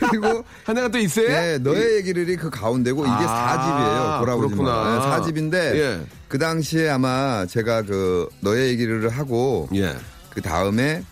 [0.09, 1.27] 그리고 하나가 또 있어요?
[1.27, 4.19] 네, 너의 얘기를이 그 가운데고 이게 아, 4집이에요.
[4.21, 4.83] 돌아보지 그렇구나.
[4.83, 5.19] 마.
[5.21, 6.01] 네, 4집인데 예.
[6.27, 9.95] 그 당시에 아마 제가 그 너의 얘기를 하고 예.
[10.29, 11.03] 그 다음에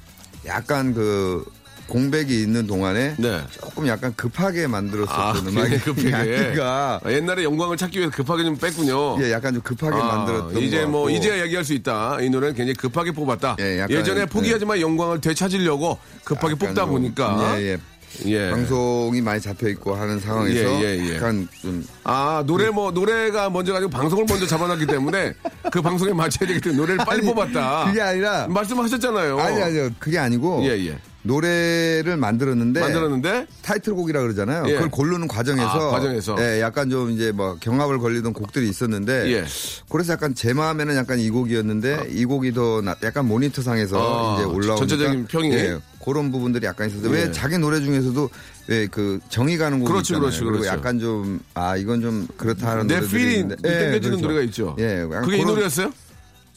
[0.46, 1.44] 약간 그
[1.88, 3.42] 공백이 있는 동안에 네.
[3.52, 6.16] 조금 약간 급하게 아, 만들었었던 굉장히 음악이 급하게.
[6.16, 7.00] 아닌가.
[7.04, 9.24] 아, 옛날에 영광을 찾기 위해서 급하게 좀 뺐군요.
[9.24, 11.10] 예, 약간 좀 급하게 아, 만들었던 이제 것뭐 같고.
[11.12, 12.18] 이제 얘기할 수 있다.
[12.22, 13.58] 이 노래는 굉장히 급하게 뽑았다.
[13.60, 17.78] 예, 약간, 전에 포기하지만 영광을 되찾으려고 급하게 뽑다 좀, 보니까 예, 예.
[18.26, 18.52] 예.
[18.52, 21.16] 방송이 많이 잡혀 있고 하는 상황에서 예, 예, 예.
[21.16, 25.34] 약간 좀 아 노래 뭐 노래가 먼저 가지고 방송을 먼저 잡아놨기 때문에
[25.72, 27.86] 그 방송에 맞춰야 되기 때문에 노래를 빨리 아니, 뽑았다.
[27.88, 29.40] 그게 아니라 말씀하셨잖아요.
[29.40, 31.00] 아니 아니요 그게 아니고 예, 예.
[31.24, 34.66] 노래를 만들었는데 만들었는데 타이틀곡이라 그러잖아요.
[34.68, 34.74] 예.
[34.74, 36.36] 그걸 고르는 과정에서 아, 과정에서.
[36.40, 39.44] 예, 약간 좀 이제 뭐 경합을 걸리던 곡들이 있었는데 예.
[39.90, 44.44] 그래서 약간 제 마음에는 약간 이 곡이었는데 이 곡이 더 나- 약간 모니터상에서 아, 이제
[44.46, 45.52] 올라오니까 전체적인 평이?
[45.54, 47.12] 예, 그런 부분들이 약간 있어서 예.
[47.14, 48.30] 왜 자기 노래 중에서도
[48.68, 50.22] 왜 그 정이 가는 곡이 그렇죠, 있잖아요.
[50.22, 50.66] 그렇죠, 그렇죠.
[50.68, 53.62] 약간 좀 아 이건 좀 그렇다 하는 내 필이 있는데.
[53.62, 54.22] 땡겨지는 그렇죠.
[54.22, 54.76] 노래가 있죠.
[54.80, 55.92] 예, 그게 이 노래였어요?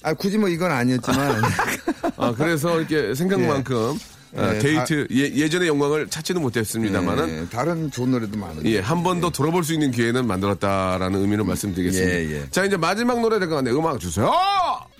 [0.02, 1.42] 아 굳이 뭐 이건 아니었지만
[2.16, 8.10] 아, 그래서 이렇게 생각만큼 아, 예, 데이트 예, 전의 영광을 찾지는 못했습니다만은 예, 다른 좋은
[8.10, 8.70] 노래도 많은데.
[8.70, 12.12] 예, 한 번 더 돌아볼 수 있는 기회는 만들었다라는 의미로 말씀드리겠습니다.
[12.14, 12.50] 예, 예.
[12.50, 13.78] 자, 이제 마지막 노래 될 것 같네요.
[13.78, 14.30] 음악 주세요.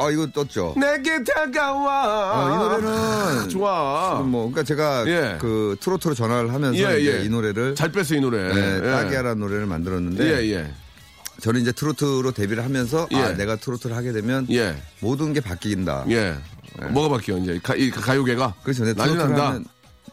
[0.01, 0.75] 아 이거 떴죠.
[0.77, 2.33] 내게 다가와.
[2.33, 4.21] 어, 이 노래는 좋아.
[4.21, 5.37] 뭐 그러니까 제가 예.
[5.41, 7.25] 그 트로트로 전화를 하면서 예, 예.
[7.25, 8.53] 이 노래를 잘 뺐어, 이 노래.
[8.55, 8.91] 네, 예.
[8.91, 10.71] 따기야라는 노래를 만들었는데 예, 예.
[11.41, 13.17] 저는 이제 트로트로 데뷔를 하면서 예.
[13.17, 14.77] 아 내가 트로트를 하게 되면 예.
[15.01, 16.05] 모든 게 바뀐다.
[16.11, 16.37] 예.
[16.91, 17.59] 뭐가 바뀌어, 이제.
[17.63, 18.55] 가, 이 가요계가.
[18.63, 18.85] 그렇죠.
[18.85, 19.49] 내 난리 트로트를 난다.
[19.49, 19.65] 하면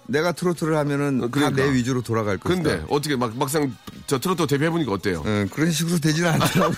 [0.07, 1.63] 내가 트로트를 하면은 어, 다 그러니까.
[1.63, 2.63] 내 위주로 돌아갈 것이다.
[2.63, 3.75] 근데 어떻게 막, 막상
[4.07, 5.23] 저 트로트 데뷔해 보니까 어때요?
[5.25, 6.73] 예, 그런 식으로 되지는 않더라고.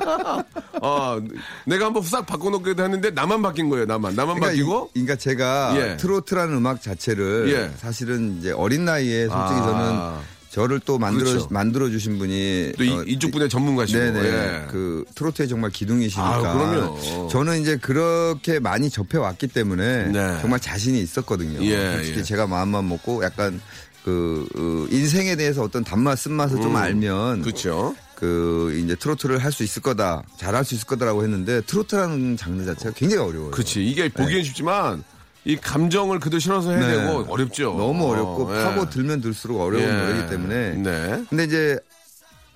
[0.82, 1.20] 아,
[1.66, 4.14] 내가 한번 싹 바꿔놓기도 했는데 나만 바뀐 거예요, 나만.
[4.14, 4.90] 나만 그러니까, 바뀌고.
[4.94, 5.96] 이, 그러니까 제가 예.
[5.98, 7.76] 트로트라는 음악 자체를 예.
[7.78, 9.66] 사실은 이제 어린 나이에 솔직히 아.
[9.66, 11.46] 저는 저를 또 만들어 그렇죠.
[11.50, 13.98] 만들어 주신 분이 또 이, 어, 이쪽 분의 전문가시고.
[13.98, 14.18] 네네.
[14.20, 14.66] 예.
[14.68, 16.28] 그 트로트의 정말 기둥이시니까.
[16.28, 17.28] 아, 그럼요.
[17.28, 20.38] 저는 이제 그렇게 많이 접해 왔기 때문에 네.
[20.40, 21.62] 정말 자신이 있었거든요.
[21.64, 22.22] 예, 솔직히 예.
[22.24, 23.60] 제가 마음만 먹고 약간
[24.04, 27.94] 그 어, 인생에 대해서 어떤 단맛 쓴맛을 좀 알면 그렇죠.
[28.16, 32.92] 그 이제 트로트를 할 수 있을 거다, 잘할 수 있을 거다라고 했는데 트로트라는 장르 자체가
[32.96, 33.50] 굉장히 어려워요.
[33.52, 33.86] 그렇지.
[33.86, 35.04] 이게 보기엔 쉽지만
[35.44, 36.96] 이 감정을 그대로 실어서 해야 네.
[36.96, 37.74] 되고 어렵죠.
[37.76, 38.62] 너무 어렵고 어, 예.
[38.62, 39.92] 파고 들면 들수록 어려운 예.
[39.92, 40.70] 노래이기 때문에.
[40.74, 41.24] 네.
[41.28, 41.78] 근데 이제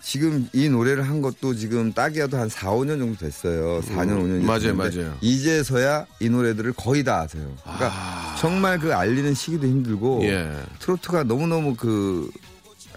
[0.03, 3.81] 지금 이 노래를 한 것도 지금 따기야도 한 4, 5년 정도 됐어요.
[3.81, 4.43] 4년, 5년.
[4.43, 5.17] 음, 맞아요, 맞아요.
[5.23, 7.51] 이제서야 이 노래들을 거의 다 아세요.
[7.63, 10.53] 그러니까 정말 그 알리는 시기도 힘들고 예.
[10.81, 12.31] 트로트가 너무너무 그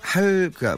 [0.01, 0.77] 할, 그니까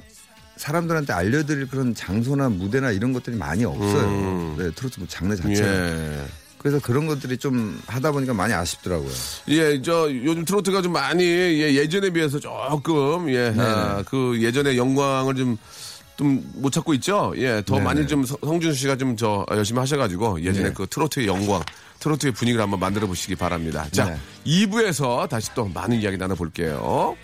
[0.57, 4.07] 사람들한테 알려드릴 그런 장소나 무대나 이런 것들이 많이 없어요.
[4.07, 4.55] 음.
[4.59, 5.67] 네, 트로트 장르 자체가.
[5.67, 6.25] 예.
[6.59, 9.09] 그래서 그런 것들이 좀 하다 보니까 많이 아쉽더라고요.
[9.47, 13.59] 예, 저 요즘 트로트가 좀 많이 예, 예전에 비해서 조금 예, 네.
[13.61, 15.57] 아, 그 예전의 영광을 좀
[16.17, 17.31] 좀 못 찾고 있죠.
[17.37, 17.85] 예, 더 네네.
[17.85, 20.73] 많이 좀 성- 성준 씨가 좀 저 열심히 하셔가지고 예전에 네.
[20.73, 21.63] 그 트로트의 영광,
[22.01, 23.87] 트로트의 분위기를 한번 만들어 보시기 바랍니다.
[23.93, 24.17] 자, 네.
[24.45, 27.15] 2부에서 다시 또 많은 이야기 나눠 볼게요.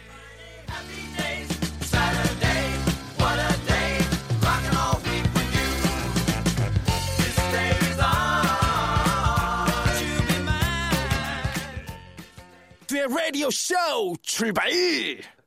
[13.05, 13.75] 의 라디오 쇼
[14.23, 14.67] 출발!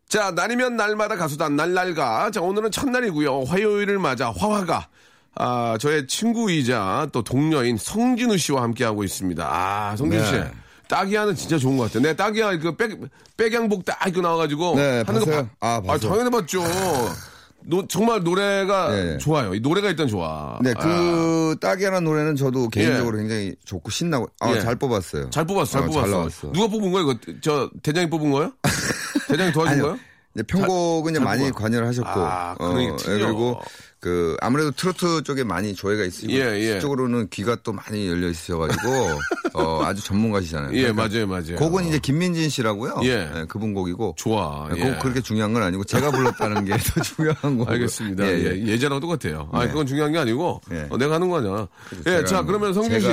[0.09, 2.31] 자, 날이면 날마다 가수다, 날날가.
[2.31, 3.43] 자, 오늘은 첫날이고요.
[3.45, 4.89] 화요일을 맞아 화화가.
[5.35, 9.45] 아, 저의 친구이자 또 동료인 성진우 씨와 함께하고 있습니다.
[9.45, 10.33] 아, 성진우 씨.
[10.33, 10.51] 네.
[10.89, 12.03] 딱이야는 진짜 좋은 것 같아요.
[12.03, 12.99] 네 딱이야 그 백,
[13.37, 14.77] 백양복 딱 입고 나와가지고.
[14.77, 15.51] 네, 하는 거 봤어요?
[15.59, 15.75] 봐.
[15.75, 16.11] 아, 봤어요.
[16.11, 16.63] 당연히 봤죠.
[17.65, 19.19] 노- 정말 노래가 네.
[19.19, 19.55] 좋아요.
[19.55, 20.59] 이 노래가 일단 좋아.
[20.63, 24.61] 네, 아, 그 딱이야라는 노래는 저도 개인적으로 굉장히 좋고 신나고 아, 예.
[24.61, 25.29] 잘 뽑았어요.
[25.31, 26.11] 잘 뽑았어, 잘 어, 뽑았어.
[26.11, 26.53] 나왔어.
[26.53, 27.11] 누가 뽑은 거예요?
[27.11, 28.53] 이거 저 대장이 뽑은 거예요?
[29.29, 29.81] 대장이 도와준.
[29.83, 29.99] 거예요?
[30.47, 31.61] 편곡은 잘 많이 뽑아.
[31.63, 33.27] 관여를 하셨고, 아, 어, 틀려.
[33.27, 33.61] 그리고
[34.01, 36.75] 그 아무래도 트로트 쪽에 많이 조예가 있으시고 예, 예.
[36.75, 38.81] 그쪽으로는 귀가 또 많이 열려 있으셔가지고
[39.55, 40.71] 어, 아주 전문가시잖아요.
[40.75, 41.57] 예, 그러니까 맞아요, 맞아요.
[41.57, 43.01] 곡은 이제 김민진 씨라고요.
[43.03, 43.29] 예.
[43.35, 44.15] 네, 그분 곡이고.
[44.17, 44.69] 좋아.
[44.73, 44.91] 네, 예.
[44.93, 47.69] 곡 그렇게 중요한 건 아니고 제가 불렀다는 게 더 중요한 거고.
[47.73, 48.25] 알겠습니다.
[48.25, 48.79] 예, 예.
[48.79, 49.49] 전하고 똑같아요.
[49.53, 49.69] 아, 네.
[49.69, 50.87] 그건 중요한 게 아니고 네.
[50.91, 51.67] 어, 내가 하는 거냐.
[52.07, 53.09] 예, 자 그러면 성준 씨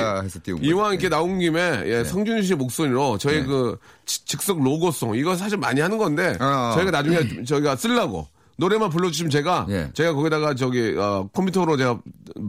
[0.62, 0.92] 이왕.
[0.92, 3.44] 이렇게 나온 김에 예, 성준 씨의 목소리로 저희 네.
[3.46, 6.72] 그 지- 즉석 로고송 이거 사실 많이 하는 건데 아.
[6.76, 9.90] 저희가 나중에 저희가 쓰려고 노래만 불러주시면 제가 예.
[9.94, 12.00] 제가 거기다가 저기 어, 컴퓨터로 제가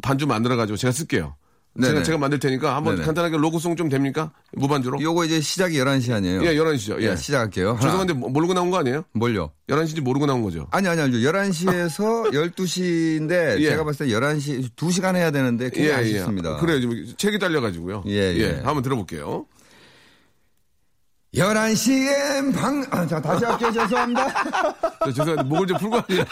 [0.02, 1.36] 반주 만들어가지고 제가 쓸게요.
[1.80, 2.04] 제가, 네네.
[2.06, 3.06] 제가 만들 테니까 한번 네네.
[3.06, 4.32] 간단하게 로고송 좀 됩니까?
[4.54, 5.00] 무반주로?
[5.00, 6.43] 요거 이제 시작이 11시 아니에요?
[6.43, 7.00] 예, 11시죠.
[7.04, 7.12] 예.
[7.12, 7.70] 예, 시작할게요.
[7.74, 7.82] 하나.
[7.82, 9.04] 죄송한데 모- 모르고 나온 거 아니에요?
[9.13, 9.52] 뭘요?
[9.70, 10.65] 11시인지 모르고 나온 거죠?
[10.72, 11.20] 아니, 아니, 아니죠.
[11.20, 13.70] 11시에서 12시인데, 예.
[13.70, 16.58] 제가 봤을 때 11시, 2시간 해야 되는데, 굉장히 아쉽습니다.
[16.58, 16.80] 그래요.
[16.82, 18.06] 지금 책이 딸려가지고요.
[18.08, 18.62] 예, 예.
[18.63, 19.46] 한번 들어볼게요.
[21.36, 23.72] 11시엔 방, 아, 자, 다시 할게요.
[23.74, 24.28] 죄송합니다.
[25.06, 26.24] 저 죄송한데 목을 좀 풀고 하세요.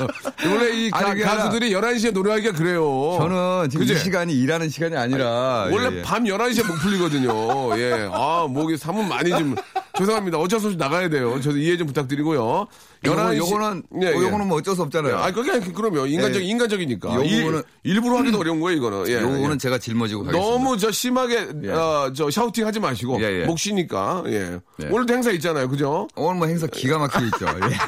[0.49, 3.15] 원래 이 가, 아니, 그게 아니라- 수들이 11시에 노래하기가 그래요.
[3.19, 3.93] 저는 지금 그지?
[3.93, 5.67] 이 시간이 일하는 시간이 아니라.
[5.71, 6.01] 원래 예, 예.
[6.01, 7.77] 밤 11시에 목 풀리거든요.
[7.77, 8.09] 예.
[8.11, 9.55] 아, 목이 사문 많이 좀.
[9.97, 10.37] 죄송합니다.
[10.37, 11.39] 어쩔 수 없이 나가야 돼요.
[11.41, 12.67] 저도 이해 좀 부탁드리고요.
[13.03, 13.37] 11시.
[13.37, 14.11] 요거, 요거는, 예, 예.
[14.13, 15.17] 요거는 뭐 어쩔 수 없잖아요.
[15.17, 16.45] 아, 그게 그러면 인간적, 예.
[16.45, 17.15] 인간적이니까.
[17.15, 19.07] 요 일, 일부러 하기도 어려운 거예요, 이거는.
[19.07, 19.21] 예.
[19.21, 19.57] 요거는 예.
[19.57, 20.51] 제가 짊어지고 가겠습니다.
[20.53, 23.45] 너무 저 심하게 어, 저 shouting 하지 마시고 예, 예.
[23.45, 24.59] 목 쉬니까 예.
[24.77, 24.89] 네.
[24.89, 26.07] 오늘도 행사 있잖아요, 그죠?
[26.15, 27.45] 오늘 뭐 행사 기가 막히게 있죠.
[27.47, 27.75] 예.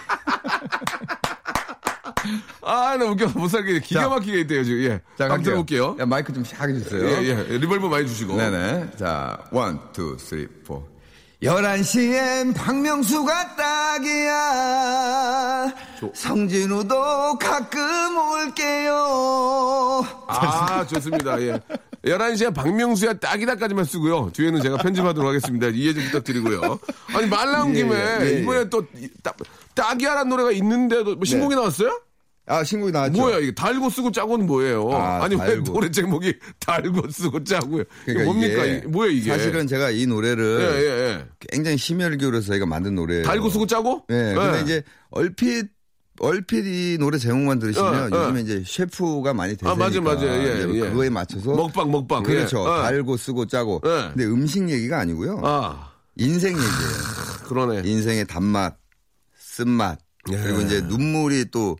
[2.61, 4.09] 아, 나 웃겨 못 살게 기가 자.
[4.09, 4.79] 막히게 있대요 지금.
[4.83, 4.89] 예.
[5.17, 5.43] 자, 한번 갈게요.
[5.43, 5.95] 들어볼게요.
[5.99, 7.01] 야, 마이크 좀 샥 해주세요.
[7.23, 7.57] 예, 예.
[7.57, 8.35] reverb 많이 주시고.
[8.35, 8.91] 네네.
[8.97, 10.85] 자, one, two, three, four.
[11.43, 15.71] 11시엔 박명수가 딱이야.
[16.13, 20.03] 성진우도 가끔 올게요.
[20.27, 21.39] 아, 좋습니다.
[21.41, 21.59] 예.
[22.03, 24.31] 11시에 박명수야 딱이다까지만 쓰고요.
[24.33, 25.67] 뒤에는 제가 편집하도록 하겠습니다.
[25.67, 26.79] 이해 좀 부탁드리고요.
[27.13, 29.37] 아니, 말 나온 예, 김에 예, 예, 이번에 또 이- 딱-
[29.75, 31.61] 딱이야라는 노래가 있는데도 뭐 신곡이 네.
[31.61, 32.01] 나왔어요?
[32.47, 33.21] 아, 신곡이 나왔죠.
[33.21, 34.89] 뭐야, 이게 달고 쓰고 짜고는 뭐예요?
[34.93, 35.63] 아, 아, 니왜.
[35.63, 37.81] 노래 제목이 달고 쓰고 짜고요?
[38.03, 38.65] 이게 그러니까 뭡니까?
[38.65, 39.29] 이게 이게 뭐예요, 이게?
[39.31, 41.25] 사실은 제가 이 예, 노래를 예, 예.
[41.51, 43.23] 굉장히 심혈을 기울여서 저희가 만든 노래예요.
[43.23, 44.05] 달고 쓰고 짜고?
[44.07, 44.31] 네.
[44.31, 44.33] 예.
[44.33, 45.67] 근데 이제 얼핏
[46.19, 48.23] 얼핏 이 노래 제목만 들으시면 어, 어.
[48.23, 50.27] 요즘에 이제 셰프가 많이 되니까 아, 맞아요, 맞아요.
[50.27, 50.89] 예, 예.
[50.89, 52.23] 그거에 맞춰서 먹방, 먹방.
[52.23, 52.59] 그렇죠.
[52.59, 52.61] 예.
[52.61, 52.81] 어.
[52.83, 53.81] 달고 쓰고 짜고.
[53.85, 54.09] 예.
[54.15, 55.41] 근데 음식 얘기가 아니고요.
[55.43, 57.43] 아, 인생 얘기예요.
[57.45, 57.81] 그러네.
[57.85, 58.77] 인생의 단맛,
[59.37, 59.99] 쓴맛,
[60.31, 60.37] 예.
[60.37, 61.75] 그리고 이제 눈물이 또이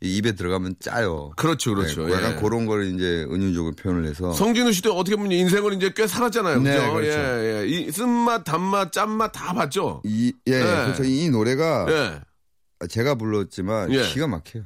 [0.00, 1.32] 입에 들어가면 짜요.
[1.36, 2.06] 그렇죠, 그렇죠.
[2.06, 2.40] 네, 약간 예.
[2.40, 6.60] 그런 걸 이제 은유적으로 표현을 해서 성진우 씨도 어떻게 보면 인생을 이제 꽤 살았잖아요.
[6.60, 6.92] 네, 그죠?
[6.92, 7.18] 그렇죠.
[7.18, 7.66] 예, 예.
[7.66, 10.02] 이 쓴맛, 단맛, 짠맛 다 봤죠?
[10.04, 10.84] 이, 예, 네.
[10.84, 11.04] 그렇죠.
[11.04, 12.86] 이 노래가 예.
[12.88, 14.02] 제가 불렀지만 예.
[14.02, 14.64] 기가 막혀요.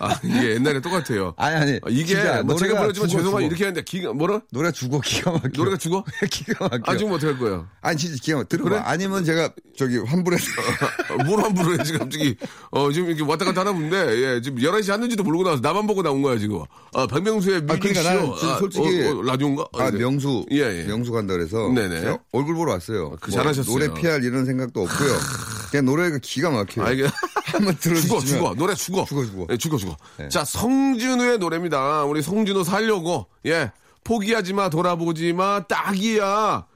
[0.00, 0.04] 예.
[0.04, 1.34] 아, 이게 옛날에 똑같아요.
[1.36, 3.40] 아니 아니 아, 이게 뭐 제가 죄송하 죽어.
[3.40, 4.40] 이렇게 하는데 기가 뭐라?
[4.50, 5.48] 노래가 죽어 기가 막혀.
[5.54, 6.04] 노래가 죽어?
[6.30, 6.82] 기가 막혀.
[6.84, 7.66] 아, 죽으면 어떡할 거예요?
[7.80, 8.48] 아니 진짜 기가 막혀.
[8.48, 8.68] 들어봐.
[8.70, 8.80] 그래?
[8.84, 10.44] 아니면 제가 저기 환불해서
[11.10, 12.36] 어, 뭘 함부로 해, 지금 갑자기.
[12.70, 13.96] 어, 지금 이렇게 왔다 갔다 하나 본데,
[14.36, 16.62] 예, 지금 11시 했는지도 모르고 나와서 나만 보고 나온 거야, 지금.
[16.94, 17.78] 아, 박명수의 뮤직쇼.
[17.80, 19.66] 그러니까 나는 지금 솔직히 어, 어, 라디오인가?
[19.74, 19.98] 아 네.
[19.98, 20.84] 명수 예, 예.
[20.84, 22.16] 명수 간다 그래서 네네.
[22.32, 23.16] 얼굴 보러 왔어요.
[23.20, 23.72] 그 잘하셨어요.
[23.72, 25.12] 노래 피할 이런 생각도 없고요.
[25.70, 26.86] 그냥 노래가 기가 막혀요.
[26.86, 27.04] 아, 이게.
[27.46, 28.54] 한번 들어주시면 죽어, 죽어.
[28.54, 29.04] 노래 죽어.
[29.04, 29.46] 죽어, 죽어.
[29.50, 29.96] 예, 죽어, 죽어.
[30.16, 30.28] 네.
[30.28, 32.04] 자, 성준우의 노래입니다.
[32.04, 33.70] 우리 성준우 살려고, 예.
[34.04, 36.66] 포기하지 마, 돌아보지 마, 딱이야.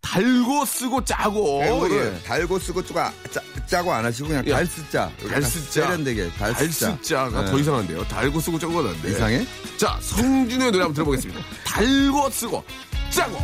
[0.00, 1.62] 달고 쓰고 짜고.
[1.64, 2.26] 이거를 예.
[2.26, 4.52] 달고 쓰고 쪼가 짜, 짜고 안 하시고 그냥 예.
[4.52, 5.10] 달쓰자.
[5.28, 5.82] 달쓰자.
[5.82, 6.90] 세련되게 달쓰자.
[6.90, 7.50] 달쓰자가 네.
[7.50, 8.04] 더 이상한데요.
[8.06, 9.10] 달고 쓰고 짜고가 난데.
[9.10, 9.46] 이상해?
[9.76, 11.40] 자, 성준우의 노래 한번 들어보겠습니다.
[11.66, 12.64] 달고 쓰고
[13.10, 13.36] 짜고.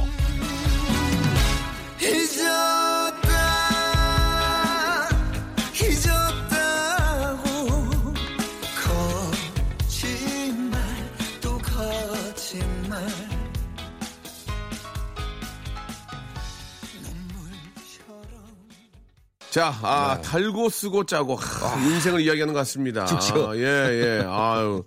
[19.53, 20.23] 자, 아, 네.
[20.23, 23.05] 달고 쓰고 짜고 하, 인생을 이야기하는 것 같습니다.
[23.05, 24.25] 아, 예, 예.
[24.27, 24.83] 아유.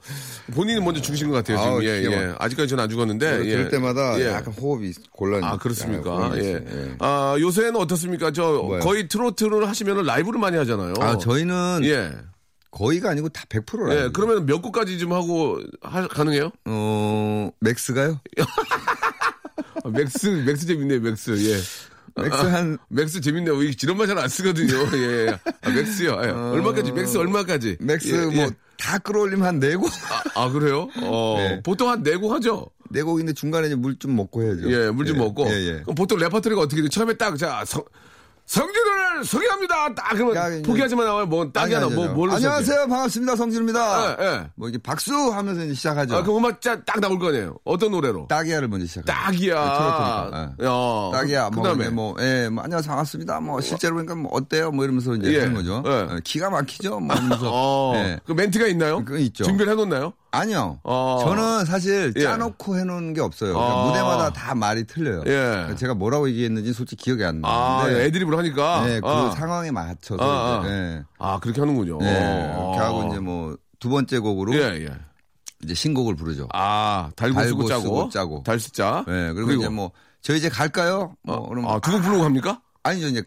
[0.56, 1.72] 본인이 먼저 죽으신 것 같아요, 지금.
[1.74, 2.34] 아우, 예, 예.
[2.40, 3.42] 아직까지 저는 안 죽었는데.
[3.46, 3.50] 예.
[3.52, 4.30] 들을 때마다 예.
[4.30, 6.10] 약간 호흡이 곤란이 아, 그렇습니까?
[6.16, 6.54] 곤란이 예.
[6.56, 6.96] 예.
[6.98, 8.32] 아, 요새는 어떻습니까?
[8.32, 8.80] 저 뭐요?
[8.80, 10.96] 거의 트로트를 하시면 라이브를 많이 하잖아요.
[11.00, 12.12] 아 저희는 예.
[12.72, 13.94] 거의가 아니고 다 100%라.
[13.96, 14.10] 예.
[14.14, 16.50] 그러면 몇 곡까지 좀 하고 하- 가능해요?
[16.66, 18.20] 어 맥스가요?
[19.84, 21.30] 아, max, max 재밌네요, max.
[21.38, 21.60] 예.
[22.16, 23.62] max 한 max 재밌네요.
[23.64, 24.74] 이 지런 말 잘 안 쓰거든요.
[24.98, 25.38] 예.
[25.62, 26.20] 아, max요.
[26.24, 26.30] 예.
[26.30, 26.92] 얼마까지?
[26.94, 27.78] max 얼마까지?
[27.82, 28.46] max 예, 예.
[28.46, 29.90] 뭐다 끌어올리면 한네 곡.
[30.36, 30.88] 아, 아, 그래요?
[31.02, 31.62] 어, 네.
[31.62, 32.70] 보통 한네곡 하죠?
[32.90, 34.72] 네 곡인데 중간에 물 좀 먹고 해야죠.
[34.72, 35.46] 예, 물좀 먹고.
[35.50, 35.82] 예, 예.
[35.82, 36.88] 그럼 보통 레퍼토리가 어떻게 돼?
[36.90, 37.84] 처음에 딱, 자, 성,
[38.46, 39.96] 성진우를 소개합니다.
[39.96, 41.26] 딱 그러면 야, 포기하지 마 나와요.
[41.26, 42.08] 뭐 딱이야 아니, 뭐.
[42.10, 42.34] 뭘로?
[42.34, 42.88] 안녕하세요.
[42.88, 43.36] 반갑습니다.
[43.36, 44.18] 성진우입니다.
[44.20, 44.48] 예, 예.
[44.56, 46.16] 뭐 이렇게 박수 하면서 이제 시작하죠.
[46.18, 47.58] 아, 그 음악 짜- 딱 나올 거 아니에요.
[47.64, 48.28] 어떤 노래로?
[48.30, 49.12] 딱이야를 먼저 시작하죠.
[49.12, 49.56] 딱이야.
[49.56, 50.56] 트로트니까.
[50.62, 50.66] 예.
[50.66, 51.12] 야.
[51.20, 51.50] 딱이야.
[51.50, 52.88] 뭐, 그다음에 뭐, 예, 뭐, 안녕하세요.
[52.90, 53.40] 반갑습니다.
[53.40, 54.72] 뭐, 실제로 보니까 뭐, 어때요?
[54.72, 55.40] 뭐 이러면서 이제 예.
[55.40, 55.82] 하는 거죠.
[55.88, 56.08] 예.
[56.12, 57.00] 예, 기가 막히죠?
[57.00, 57.50] 뭐 이러면서.
[57.52, 57.94] 어.
[57.96, 58.20] 예.
[58.26, 59.04] 그 멘트가 있나요?
[59.04, 59.44] 그거 있죠.
[59.44, 60.14] 준비를 해 놓나요?
[60.36, 60.80] 아니요.
[60.84, 61.20] 어.
[61.24, 62.22] 저는 사실 예.
[62.22, 63.54] 짜놓고 해놓은 게 없어요.
[63.54, 63.86] 그러니까 아.
[63.86, 65.24] 무대마다 다 말이 틀려요.
[65.28, 65.76] 예.
[65.76, 68.06] 제가 뭐라고 얘기했는지 솔직히 기억이 안 아, 나는데.
[68.06, 68.86] 애드립으로 하니까.
[68.86, 69.32] 네, 그 아.
[69.32, 70.24] 상황에 맞춰서.
[70.24, 70.68] 아, 아.
[70.70, 71.04] 예.
[71.20, 72.00] 아, 그렇게 하는군요.
[72.00, 72.74] 네, 어.
[72.76, 74.90] 이렇게 하고 이제 뭐 두 번째 곡으로 예, 예.
[75.64, 76.48] 이제 신곡을 부르죠.
[76.54, 77.82] 아, 달고 달고 쓰고 짜고.
[77.82, 78.44] 쓰고 짜고.
[78.74, 79.04] 짜.
[79.08, 79.92] 네, 그리고, 이제 뭐
[80.26, 81.16] 저 이제 갈까요?
[81.22, 82.60] 뭐 그럼 아, 두곡 부르고 갑니까?
[82.82, 83.24] 아니죠 이제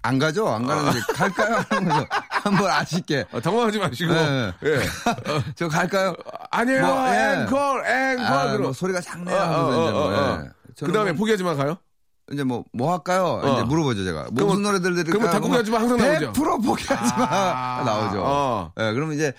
[0.00, 0.48] 안 가죠.
[0.48, 1.62] 안 가는데 갈까요?
[1.68, 2.06] 하는 거죠.
[2.48, 3.24] 한번 아쉽게.
[3.32, 4.12] 아, 당황하지 마시고.
[4.12, 4.52] 네.
[4.64, 4.80] 예.
[5.56, 6.14] 저 갈까요?
[6.50, 6.86] 아니에요.
[6.86, 7.40] 뭐, 예.
[7.42, 8.26] 앵콜, 앵콜.
[8.26, 8.62] 아, 그럼.
[8.62, 9.36] 뭐 소리가 작네요.
[9.36, 10.42] 어, 어, 뭐, 어, 어.
[10.42, 10.48] 예.
[10.66, 11.78] 그 저는 다음에 뭐 포기하지만 가요?
[12.32, 13.40] 이제 뭐, 뭐 할까요?
[13.42, 13.54] 어.
[13.54, 14.28] 이제 물어보죠, 제가.
[14.32, 15.12] 뭐 무슨 노래들 들을까요?
[15.12, 16.32] 그러면 다 포기하지만 항상 나오죠.
[16.32, 17.26] 100% 포기하지 마.
[17.30, 18.22] 아, 나오죠.
[18.22, 18.72] 어.
[18.78, 19.32] 예, 그러면 이제,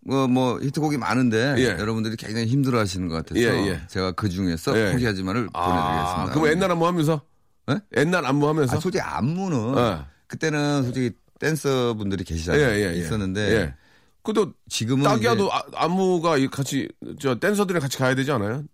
[0.00, 1.64] 뭐, 뭐, 히트곡이 많은데, 예.
[1.78, 3.80] 여러분들이 굉장히 힘들어 하시는 것 같아서, 예, 예.
[3.88, 4.92] 제가 그 중에서 예.
[4.92, 6.32] 포기하지만을 아, 보내드리겠습니다.
[6.34, 7.20] 그럼 옛날 안무 하면서?
[7.70, 7.80] 예?
[7.96, 8.76] 옛날 안무 하면서?
[8.76, 9.98] 아, 솔직히 안무는, 예.
[10.26, 12.62] 그때는 솔직히 댄서 분들이 계시잖아요.
[12.62, 12.98] 예, 예, 예.
[12.98, 13.74] 있었는데, 예.
[14.22, 15.04] 그래도 지금은.
[15.04, 16.88] 딱이야도 아- 안무가 이 같이,
[17.20, 18.64] 저 댄서들이랑 같이 가야 되지 않아요?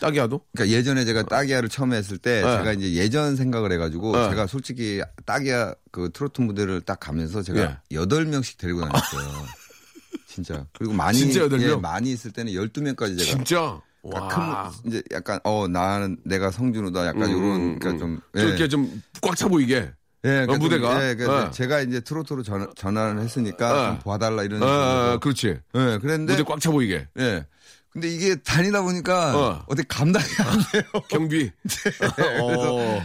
[0.00, 0.40] 딱이야도?
[0.54, 2.56] 그러니까 예전에 제가 따기야를 처음 했을 때 네.
[2.58, 4.30] 제가 이제 예전 생각을 해가지고 네.
[4.30, 7.76] 제가 솔직히 따기야 그 트로트 무대를 딱 가면서 제가 예.
[7.92, 9.28] 여덟 명씩 데리고 다녔어요.
[10.26, 10.66] 진짜.
[10.72, 11.46] 그리고 많이 진짜?
[11.60, 13.80] 예, 많이 있을 때는 12명까지 제가 진짜?
[14.02, 14.70] 그러니까 와.
[14.82, 17.98] 큰 이제 약간 어 나는 내가 성준우다 약간 음, 이런 그러니까 음.
[17.98, 19.90] 좀좀 이렇게 좀 꽉 차 보이게.
[20.24, 21.08] 예, 어, 무대가?
[21.08, 21.50] 예, 그러니까 예.
[21.50, 23.86] 제가 이제 트로트로 전, 전환을 했으니까 예.
[23.88, 24.66] 좀 봐달라 이런 어.
[24.66, 25.48] 어, 그렇지.
[25.48, 27.06] 예, 그랬는데 무대 꽉 차 보이게.
[27.18, 27.46] 예.
[27.90, 29.64] 근데 이게 다니다 보니까 어.
[29.66, 29.74] 어.
[29.74, 30.82] 떻게 감당이 안 돼요.
[31.08, 31.50] 경비.
[32.42, 33.02] 어.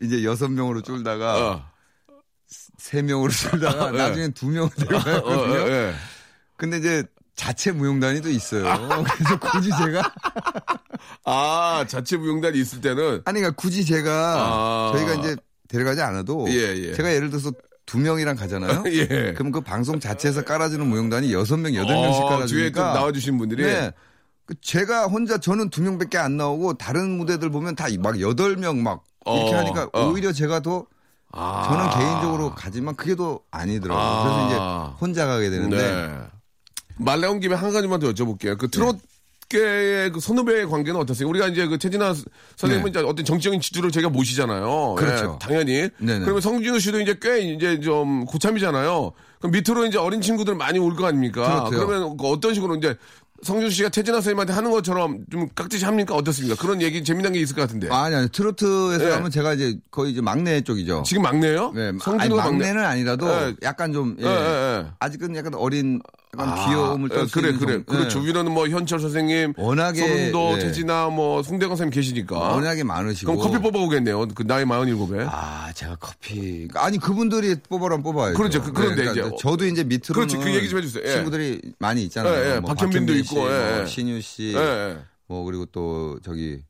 [0.00, 1.64] 이제 여섯 명으로 쫄다가 어.
[2.78, 3.98] 세 명으로 쫄다가 예.
[3.98, 5.60] 나중엔 두 명으로 어, 데려가거든요.
[5.60, 5.94] 어, 예.
[6.56, 7.02] 근데 이제
[7.34, 8.64] 자체 무용단이 또 있어요.
[9.14, 10.02] 그래서 굳이 제가
[11.24, 14.92] 아, 자체 무용단이 있을 때는 아니 그러니까 굳이 제가 아.
[14.92, 15.36] 저희가 이제
[15.68, 16.94] 데려가지 않아도 예, 예.
[16.94, 17.52] 제가 예를 들어서
[17.86, 18.84] 두 명이랑 가잖아요.
[18.92, 19.32] 예.
[19.34, 23.38] 그럼 그 방송 자체에서 깔아주는 무용단이 여섯 명, 여덟 명씩 어, 뒤에 또 깔아주니까 나와주신
[23.38, 23.92] 분들이 네.
[24.44, 29.04] 그 제가 혼자 저는 두 명밖에 안 나오고 다른 무대들 보면 다 막 여덟 명막
[29.26, 30.06] 이렇게 어, 하니까 어.
[30.08, 30.86] 오히려 제가 더
[31.32, 31.68] 아.
[31.68, 34.02] 저는 개인적으로 가지만 그게 더 아니더라고요.
[34.02, 34.22] 아.
[34.24, 36.18] 그래서 이제 혼자 가게 되는데 네.
[36.96, 38.56] 말 나온 김에 한 가지만 더 여쭤볼게요.
[38.58, 38.98] 그 트롯
[39.48, 41.28] 계의 그 선후배의 관계는 어떠세요?
[41.28, 42.14] 우리가 이제 그 최진아
[42.56, 43.00] 선생님은 네.
[43.00, 44.94] 이제 어떤 정치적인 지주를 제가 모시잖아요.
[44.98, 45.38] 그렇죠.
[45.40, 45.88] 예, 당연히.
[45.98, 46.20] 네네.
[46.20, 49.12] 그러면 성진우 씨도 이제 꽤 이제 좀 고참이잖아요.
[49.38, 51.64] 그럼 밑으로 이제 어린 친구들 많이 올 거 아닙니까?
[51.70, 51.86] 그렇죠.
[51.86, 52.96] 그러면 그 어떤 식으로 이제
[53.40, 56.14] 성준우 씨가 태진아 선생님한테 하는 것처럼 좀 깍듯이 합니까?
[56.16, 56.60] 어떻습니까?
[56.60, 57.88] 그런 얘기 재미난 게 있을 것 같은데.
[57.88, 59.10] 아니 아니 트로트에서 네.
[59.12, 61.04] 하면 제가 이제 거의 이제 막내 쪽이죠.
[61.06, 61.70] 지금 막내요?
[61.72, 62.58] 네, 성준우가 막내.
[62.66, 63.54] 막내 는 아니라도 네.
[63.62, 64.24] 약간 좀 예.
[64.24, 64.32] 예, 예,
[64.82, 64.86] 예.
[64.98, 66.00] 아직은 약간 어린
[66.34, 68.08] 약간 아, 귀여움을 예, 뗄수 그래 그래 정- 그래 예.
[68.08, 70.58] 주위로는 뭐 현철 선생님 워낙에, 서른도 예.
[70.58, 75.96] 태진아 뭐 송대관 선생님 계시니까 워낙에 많으시고 그럼 커피 뽑아오겠네요 그 나이 47에 아 제가
[75.96, 78.34] 커피 아니 그분들이 뽑아라면 뽑아요.
[78.34, 78.62] 그렇죠.
[78.62, 81.02] 그- 그런데 이제 저도 이제 밑으로 그렇지, 그 얘기 좀 해주세요.
[81.06, 81.12] 예.
[81.14, 82.34] 친구들이 많이 있잖아요.
[82.44, 82.60] 예, 예.
[82.60, 83.86] 뭐 박현빈도 박현빈 있고, 씨, 예, 뭐 예.
[83.86, 84.54] 신유 씨.
[85.28, 86.60] 뭐 그리고 또 저기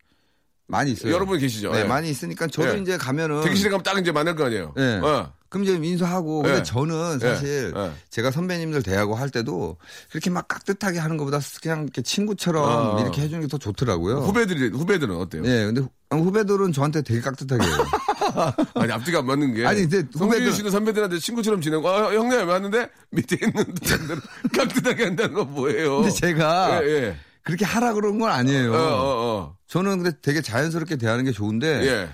[0.67, 1.13] 많이 있어요.
[1.13, 1.73] 여러분 계시죠?
[1.73, 1.85] 네, 예.
[1.85, 2.81] 많이 있으니까 저도 예.
[2.81, 5.01] 이제 가면은 대기실에 가면 딱 이제 만날 거 아니에요 예.
[5.03, 5.33] 어.
[5.51, 6.63] 그럼 이제 인수하고 근데 예.
[6.63, 7.81] 저는 사실 예.
[7.81, 7.91] 예.
[8.11, 9.77] 제가 선배님들 대하고 할 때도
[10.11, 12.65] 그렇게 막 깍듯하게 하는 것보다 그냥 이렇게 친구처럼
[12.97, 13.01] 어.
[13.01, 14.17] 이렇게 해주는 게 더 좋더라고요.
[14.19, 15.43] 후배들이 후배들은 어때요?
[15.47, 17.77] 예, 근데 후- 후배들은 저한테 되게 깍듯하게 해요.
[18.75, 22.47] 아니 앞뒤가 안 맞는 게 아니, 근데 성준우 후배들- 씨는 선배들한테 친구처럼 지내고 아, 형님
[22.47, 24.21] 왔는데 밑에 있는 사람들은
[24.55, 25.97] 깍듯하게 한다는 건 뭐예요?
[26.03, 27.17] 근데 제가 예, 예.
[27.43, 28.75] 그렇게 하라 그런 건 아니에요.
[28.75, 29.57] 어, 어, 어.
[29.67, 32.09] 저는 근데 되게 자연스럽게 대하는 게 좋은데 예.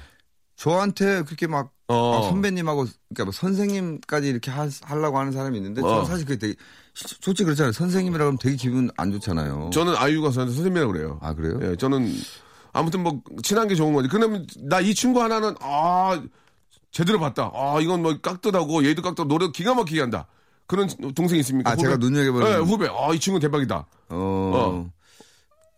[0.56, 2.12] 저한테 그렇게 막 어.
[2.20, 5.88] 막 선배님하고 그러니까 뭐 선생님까지 이렇게 하, 하려고 하는 사람이 있는데 어.
[5.88, 6.54] 저는 사실 그게 되게
[6.94, 7.72] 시- 솔직히 그렇잖아요.
[7.72, 9.70] 선생님이라고 하면 되게 기분 안 좋잖아요.
[9.72, 11.18] 저는 아이유가 저한테 선생님이라고 그래요.
[11.22, 11.58] 아 그래요?
[11.62, 12.10] 예, 저는
[12.72, 14.08] 아무튼 뭐 친한 게 좋은 거지.
[14.08, 16.20] 그러면 나 이 친구 하나는 아
[16.90, 17.50] 제대로 봤다.
[17.54, 20.26] 아 이건 뭐 깍듯하고 얘도 깍듯하고 노래 기가 막히게 한다.
[20.66, 21.72] 그런 동생 있습니까?
[21.72, 22.88] 아, 제가 눈여겨보는- 예, 후배.
[22.88, 23.86] 아 이 친구 대박이다.
[24.08, 24.88] 어.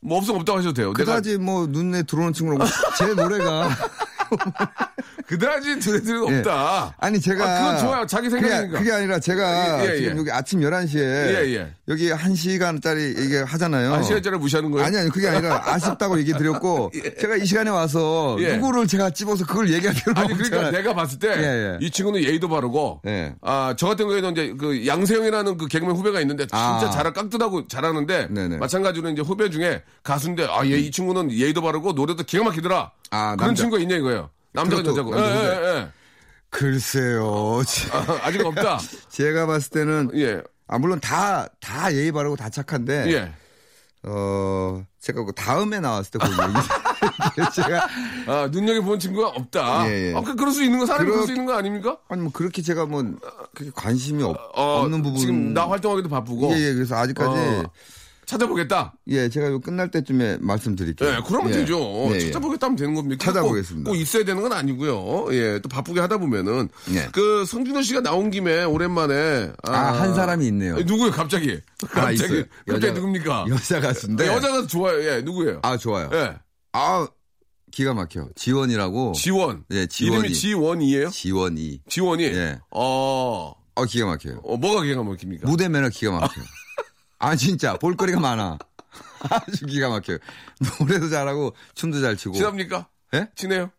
[0.02, 0.92] 뭐 없으면 없다고 하셔도 돼요.
[0.92, 3.68] 내가 그다지 뭐 눈에 들어오는 친구라고 제 노래가
[5.26, 6.36] 그다지 들은 예.
[6.38, 6.94] 없다.
[6.98, 8.06] 아니 제가 아, 그건 좋아요.
[8.06, 8.66] 자기 생각이니까.
[8.66, 10.18] 그게, 그게 아니라 제가 예, 예, 지금 예.
[10.20, 11.72] 여기 아침 11시에 예, 예.
[11.88, 13.92] 여기 1시간짜리 이게 하잖아요.
[13.92, 14.86] 한 시간짜리 무시하는 거예요?
[14.86, 18.56] 아니 아니 그게 아니라 아쉽다고 얘기 드렸고 제가 이 시간에 와서 예.
[18.56, 20.70] 누구를 제가 집어서 그걸 얘기할 필요는 아니 그러니까 없잖아요.
[20.72, 21.90] 내가 봤을 때 이.
[21.90, 23.34] 친구는 예의도 바르고 예.
[23.40, 26.90] 아저 같은 경우에는 이제 그 양세형이라는 그 개그맨 후배가 있는데 진짜 아.
[26.90, 28.58] 잘하 깍듯하고 잘하는데 네네.
[28.58, 33.34] 마찬가지로 이제 후배 중에 가수인데 아 얘 이 친구는 예의도 바르고 노래도 기가 막히더라 아,
[33.36, 33.62] 그런 남자.
[33.62, 34.25] 친구가 있냐 이거예요
[34.56, 35.48] 남자가 여자고 남자 예.
[35.48, 35.88] 예, 예.
[36.50, 37.62] 글쎄요.
[37.66, 38.78] 제- 아, 직 없다.
[39.10, 40.42] 제가 봤을 때는 예.
[40.68, 43.32] 아 물론 다 다 예의 바르고 다 착한데 예.
[44.08, 47.88] 어 제가 그 다음에 나왔을 때그 얘기 제가
[48.26, 49.88] 아, 눈여겨 본 친구가 없다.
[49.90, 50.14] 예, 예.
[50.16, 51.98] 아, 그, 그럴 수 있는 거, 사람이 그럴 수 있는 거 아닙니까?
[52.08, 53.02] 아니 뭐 그렇게 제가 뭐
[53.54, 56.52] 그렇게 관심이 없, 어, 없는 부분 지금 나 활동하기도 바쁘고.
[56.52, 57.70] 예, 예 그래서 아직까지 어,
[58.26, 58.94] 찾아보겠다.
[59.06, 61.08] 예 제가 이거 끝날 때쯤에 말씀드릴게요.
[61.08, 61.58] 예, 그러면 예.
[61.58, 62.08] 되죠.
[62.10, 62.20] 예, 예.
[62.26, 63.24] 찾아보겠다 하면 되는 겁니까?
[63.24, 63.88] 찾아보겠습니다.
[63.88, 65.28] 꼭, 꼭 있어야 되는 건 아니고요.
[65.32, 66.68] 예, 또 바쁘게 하다 보면은.
[66.92, 67.08] 예.
[67.12, 69.52] 그, 성준호 씨가 나온 김에 오랜만에.
[69.62, 70.74] 아, 한 사람이 있네요.
[70.74, 71.60] 아, 누구예요, 갑자기?
[71.84, 72.14] 아, 갑자기.
[72.14, 72.44] 있어요.
[72.66, 73.46] 갑자기 여자- 누굽니까?
[73.48, 75.02] 여자 가수인데 여자가 좋아요.
[75.04, 75.60] 예, 누구예요?
[75.62, 76.10] 아 좋아요.
[76.12, 76.34] 예.
[76.72, 77.06] 아
[77.70, 78.28] 기가 막혀.
[78.34, 79.12] 지원이라고.
[79.12, 79.64] 지원.
[79.70, 80.18] 예, 지원이.
[80.18, 81.10] 이름이 지원이에요?
[81.10, 81.80] 지원이.
[81.88, 82.24] 지원이.
[82.24, 82.58] 예.
[82.72, 84.40] 어, 어 기가 막혀요.
[84.42, 85.48] 어, 뭐가 기가 막힙니까?
[85.48, 86.24] 무대 매너 기가 막혀.
[86.40, 86.44] 아
[87.36, 88.58] 진짜 볼거리가 많아.
[89.30, 90.18] 아주 기가 막혀요.
[90.80, 92.36] 노래도 잘하고 춤도 잘 추고.
[92.36, 92.88] 친합니까?
[93.14, 93.28] 예?
[93.34, 93.70] 친해요?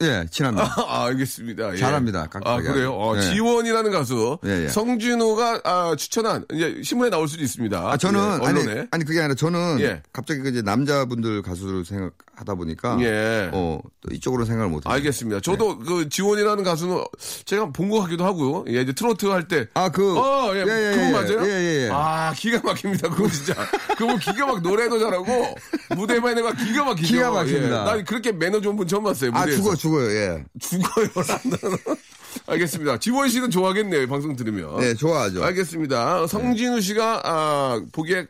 [0.00, 0.72] 예, 친합니다.
[0.86, 1.72] 아, 알겠습니다.
[1.72, 1.76] 예.
[1.76, 2.68] 잘합니다, 아, 깍깍하게.
[2.68, 2.92] 그래요?
[2.92, 3.20] 어, 예.
[3.20, 4.38] 지원이라는 가수.
[4.44, 4.68] 예, 예.
[4.68, 7.76] 성준호가 아, 추천한, 이제 신문에 나올 수도 있습니다.
[7.78, 8.86] 아 저는 예, 아니 언론에.
[8.92, 10.00] 아니 그게 아니라 저는 예.
[10.12, 13.50] 갑자기 그 이제 남자분들 가수를 생각하다 보니까 예.
[13.52, 14.94] 어, 또 이쪽으로 생각을 못 했어요.
[14.94, 15.40] 알겠습니다.
[15.40, 17.02] 저도 그 지원이라는 가수는
[17.44, 18.66] 제가 본 것 같기도 하고요.
[18.68, 19.66] 예, 이제 트로트 할 때.
[19.74, 20.16] 아, 그.
[20.16, 21.40] 어, 예, 그분 맞아요?
[21.44, 21.90] 예, 예, 예.
[21.90, 23.08] 아, 기가 막힙니다.
[23.08, 23.54] 그거 진짜.
[23.96, 25.54] 그분 기가 막 노래도 잘하고,
[25.96, 27.08] 무대 매너가 기가 막히죠.
[27.08, 27.80] 기가 막힙니다.
[27.80, 27.84] 예.
[27.84, 29.30] 난 그렇게 매너 좋은 분 처음 봤어요.
[29.34, 29.62] 아, 무대에서.
[29.62, 30.44] 죽어, 죽어 요, 예.
[30.60, 31.08] 죽어요.
[31.26, 31.78] 나는.
[32.46, 32.98] 알겠습니다.
[32.98, 34.06] 지원 씨는 좋아하겠네요.
[34.06, 34.78] 방송 들으면.
[34.80, 35.42] 네, 좋아하죠.
[35.44, 36.26] 알겠습니다.
[36.26, 38.26] 성진우 씨가 아, 보기에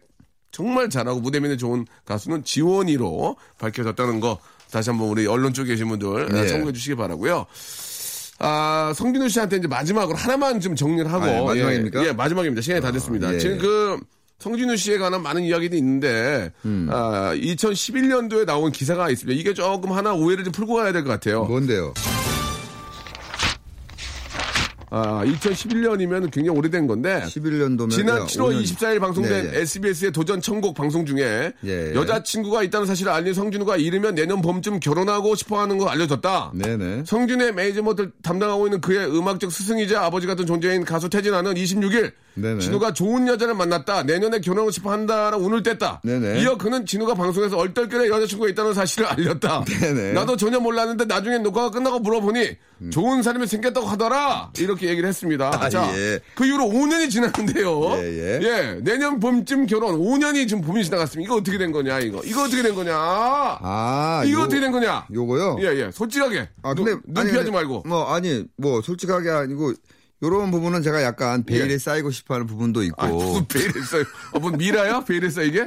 [0.50, 4.38] 정말 잘하고 무대 면에 좋은 가수는 지원이로 밝혀졌다는 거
[4.70, 6.46] 다시 한번 우리 언론 쪽에 계신 분들 네.
[6.48, 7.46] 참고해 주시기 바라고요.
[8.40, 12.02] 아, 성진우 씨한테 이제 마지막으로 하나만 좀 정리를 하고 아, 예, 마지막입니까?
[12.02, 12.62] 예, 예, 마지막입니다.
[12.62, 13.34] 시간이 다 됐습니다.
[13.34, 13.38] 예.
[13.38, 14.00] 지금 그
[14.38, 16.88] 성진우 씨에 관한 많은 이야기도 있는데 음.
[16.92, 19.38] 아, 2011년도에 나온 기사가 있습니다.
[19.38, 21.44] 이게 조금 하나 오해를 좀 풀고 가야 될 것 같아요.
[21.44, 21.92] 뭔데요?
[24.90, 27.90] 아, 2011년이면 굉장히 오래된 건데 11년도면.
[27.90, 29.60] 지난 7월 24일 방송된 네, 예.
[29.62, 31.94] SBS의 도전 천곡 방송 중에 예, 예.
[31.94, 36.52] 여자친구가 있다는 사실을 알린 성진우가 이르면 내년 봄쯤 결혼하고 싶어하는 거 알려줬다.
[36.54, 37.02] 네네.
[37.06, 42.60] 성진우의 매니지먼트를 담당하고 있는 그의 음악적 스승이자 아버지 같은 존재인 가수 태진아는 26일 네네.
[42.60, 44.04] 진우가 좋은 여자를 만났다.
[44.04, 46.00] 내년에 결혼하고 싶어 한다라고 운을 뗐다.
[46.02, 46.40] 네네.
[46.42, 49.64] 이어 그는 진우가 방송에서 얼떨결에 여자친구가 있다는 사실을 알렸다.
[49.64, 50.12] 네네.
[50.12, 52.56] 나도 전혀 몰랐는데 나중에 녹화가 끝나고 물어보니
[52.90, 54.52] 좋은 사람이 생겼다고 하더라.
[54.58, 55.50] 이렇게 얘기를 했습니다.
[55.52, 56.20] 아, 자, 예.
[56.36, 57.90] 그 이후로 5년이 지났는데요.
[57.98, 58.80] 예, 예.
[58.82, 61.26] 내년 봄쯤 결혼 5년이 지금 봄이 지나갔습니다.
[61.26, 62.20] 이거 어떻게 된 거냐, 이거.
[62.24, 62.94] 이거 어떻게 된 거냐.
[62.96, 65.06] 아, 이거 요- 어떻게 된 거냐.
[65.12, 65.56] 요거요?
[65.60, 65.90] 예, 예.
[65.92, 66.48] 솔직하게.
[66.62, 67.00] 아, 눈, 근데.
[67.06, 67.82] 눈 아니, 피하지 근데 말고.
[67.86, 69.72] 뭐, 아니, 뭐, 솔직하게 아니고,
[70.22, 71.78] 요런 부분은 제가 약간 베일에 예.
[71.78, 73.02] 쌓이고 싶어 하는 부분도 있고.
[73.02, 74.02] 아, 무슨 베일에 쌓여.
[74.32, 75.04] 어, 뭔 미라야?
[75.04, 75.66] 베일에 쌓이게?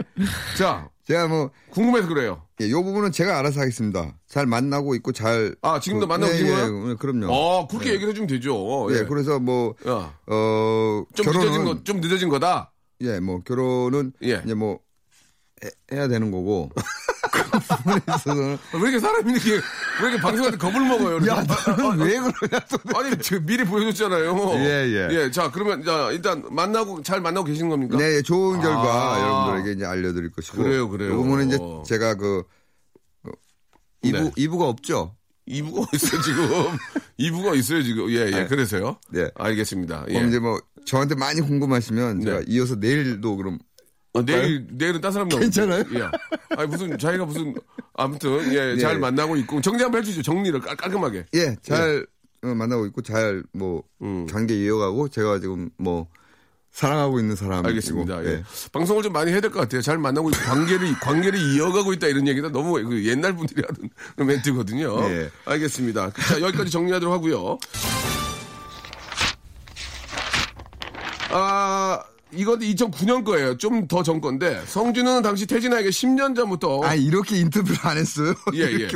[0.58, 2.44] 자, 제가 뭐, 궁금해서 그래요.
[2.60, 4.14] 예, 요 부분은 제가 알아서 하겠습니다.
[4.28, 5.56] 잘 만나고 있고 잘.
[5.62, 6.90] 아, 지금도 그- 만나고 예, 계신 예, 거예요?
[6.92, 7.32] 예, 그럼요.
[7.34, 8.88] 어, 그렇게 얘기를 해주면 되죠.
[8.94, 11.48] 예, 그래서 뭐, 야, 어, 좀 결혼은.
[11.48, 12.74] 늦어진 거, 좀 늦어진 거다.
[13.02, 14.12] 예, 뭐, 결혼은.
[14.24, 14.42] 예.
[14.46, 14.80] 이제 뭐,
[15.64, 16.70] 해, 해야 되는 거고.
[17.82, 18.58] 그 부분에 있어서는.
[18.74, 21.18] 왜 이렇게 사람이 이렇게, 왜 이렇게 방송할 때 겁을 먹어요?
[21.18, 21.30] 이렇게?
[21.30, 21.44] 야,
[21.76, 22.98] 너는 왜 그러냐, 또.
[22.98, 24.54] 아니, 지금 미리 보여줬잖아요.
[24.56, 25.32] 예, 예.
[25.32, 27.98] 자, 그러면, 자, 일단 만나고, 잘 만나고 계시는 겁니까?
[27.98, 29.22] 네, 예, 좋은 결과 아.
[29.22, 30.64] 여러분들에게 이제 알려드릴 것이고.
[30.64, 31.12] 그래요, 그래요.
[31.12, 32.44] 이 부분은 이제 제가 그,
[33.24, 33.32] 그
[34.04, 34.32] 이부, 네.
[34.36, 35.16] 이부가 없죠.
[35.46, 36.48] 이부가 있어요, 지금.
[37.18, 38.10] 이부가 있어요, 지금.
[38.12, 38.46] 예, 예.
[38.48, 38.98] 그래서요?
[39.10, 39.30] 네.
[39.36, 40.06] 알겠습니다.
[40.10, 40.14] 예.
[40.14, 42.46] 그럼 이제 뭐, 저한테 많이 궁금하시면 제가 네.
[42.48, 43.60] 이어서 내일도 그럼.
[44.14, 45.42] 아, 내일, 내일은 딴 사람 나오고.
[45.42, 45.84] 괜찮아요?
[45.94, 46.10] 예.
[46.58, 47.54] 아니, 무슨, 자기가 무슨,
[47.94, 48.98] 아무튼, 예, 잘 예.
[48.98, 49.62] 만나고 있고.
[49.62, 50.22] 정리 한번 해주죠.
[50.22, 51.26] 정리를 깔, 깔끔하게.
[51.36, 52.06] 예, 잘
[52.44, 54.26] 어, 만나고 있고 잘 뭐, 음.
[54.28, 56.08] 관계 이어가고 제가 지금 뭐,
[56.72, 57.68] 사랑하고 있는 사람이고.
[57.68, 58.26] 알겠습니다.
[58.26, 58.44] 예.
[58.72, 59.82] 방송을 좀 많이 해야 될 것 같아요.
[59.82, 63.90] 잘 만나고 있고 관계를 관계를 이어가고 있다 이런 얘기는 너무 그 옛날 분들이 하는
[64.28, 65.04] 멘트거든요.
[65.10, 65.30] 예.
[65.46, 66.12] 알겠습니다.
[66.12, 67.58] 자 여기까지 정리하도록 하고요.
[71.32, 72.00] 아
[72.34, 73.58] 이건 2009년 거예요.
[73.58, 78.34] 좀 더 전 건데 성준은 당시 태진아에게 10년 전부터 아, 이렇게 인터뷰를 안 했어요?
[78.56, 78.88] 예, 예.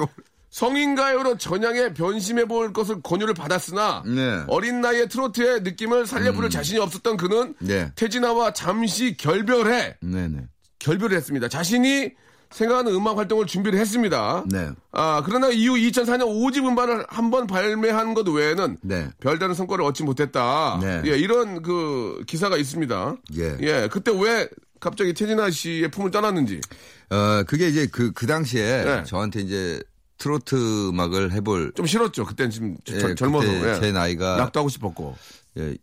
[0.51, 4.41] 성인가요로 전향에 변심해 볼 것을 권유를 받았으나 네.
[4.47, 7.91] 어린 나이에 트로트의 느낌을 살려부를 자신이 없었던 그는 네.
[7.95, 10.43] 태진아와 잠시 결별해 네네.
[10.79, 11.49] 결별을 했습니다.
[11.49, 12.11] 자신이
[12.51, 14.43] 생각하는 음악 활동을 준비를 했습니다.
[14.47, 14.69] 네.
[14.91, 19.09] 아, 그러나 이후 2004년 5집 음반을 한 번 발매한 것 외에는 네.
[19.19, 20.79] 별다른 성과를 얻지 못했다.
[20.81, 21.01] 네.
[21.05, 23.15] 예, 이런 그 기사가 있습니다.
[23.37, 23.87] 예.
[23.91, 24.47] 그때 왜
[24.79, 26.61] 갑자기 태진아 씨의 품을 떠났는지.
[27.09, 29.03] 어, 그게 이제 그, 그 당시에 네.
[29.03, 29.81] 저한테 이제
[30.17, 32.25] 트로트 음악을 해볼 좀 싫었죠.
[32.25, 33.47] 그땐 지금 예, 젊- 젊어서.
[33.47, 33.79] 예.
[33.81, 35.15] 제 나이가 낙도 하고 싶었고.
[35.57, 35.75] 예,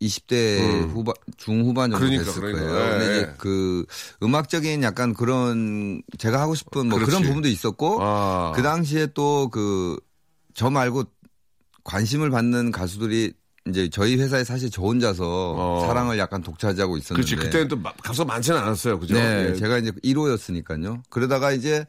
[0.00, 0.90] 20대 음.
[0.90, 2.62] 후반 중후반 정도 그러니까, 됐을 그러니까.
[2.66, 2.84] 거예요.
[2.86, 3.16] 예, 근데 예.
[3.18, 3.84] 이제 그
[4.22, 7.10] 음악적인 약간 그런 제가 하고 싶은 뭐 그렇지.
[7.10, 8.52] 그런 부분도 있었고 아.
[8.54, 9.98] 그 당시에 또 그
[10.54, 11.04] 저 말고
[11.84, 13.32] 관심을 받는 가수들이
[13.68, 15.86] 이제 저희 회사에 사실 저 혼자서 어.
[15.86, 17.26] 사랑을 약간 독차지하고 있었는데.
[17.28, 17.36] 그렇지.
[17.46, 18.98] 그때는 또 마- 가수가 많지는 않았어요.
[18.98, 19.14] 그죠?
[19.14, 19.54] 네, 예.
[19.54, 21.02] 제가 이제 1호였으니까요.
[21.10, 21.86] 그러다가 이제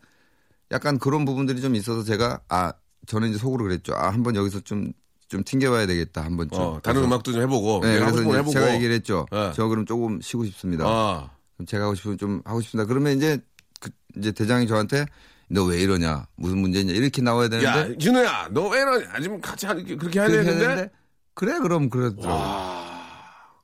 [0.71, 2.73] 약간 그런 부분들이 좀 있어서 제가 아
[3.07, 3.93] 저는 이제 속으로 그랬죠.
[3.95, 4.91] 아 한번 여기서 좀
[5.29, 6.59] 좀 튕겨봐야 되겠다 한 번쯤.
[6.59, 7.79] 어, 다른 그래서- 음악도 좀 해보고.
[7.85, 8.51] 네, 그래서 해보고.
[8.51, 9.25] 제가 얘기를 했죠.
[9.31, 9.51] 네.
[9.55, 10.83] 저 그럼 조금 쉬고 싶습니다.
[10.87, 12.87] 아, 그럼 제가 하고 싶으면 좀 하고 싶습니다.
[12.87, 13.39] 그러면 이제
[13.79, 15.05] 그 이제 대장이 저한테
[15.51, 19.19] 너 왜 이러냐 무슨 문제냐 이렇게 나와야 되는데 야, 준호야, 너 왜 이러냐?
[19.21, 20.91] 지금 같이 하- 그렇게 해야 그렇게 해야 되는데?
[21.35, 22.33] 그래 그럼 그러더라고.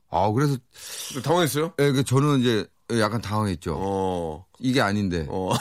[0.09, 0.57] 아 그래서
[1.24, 1.74] 당황했어요?
[1.80, 2.66] 예, 그 저는 이제
[2.99, 3.76] 약간 당황했죠.
[3.78, 5.51] 어, 이게 아닌데 어.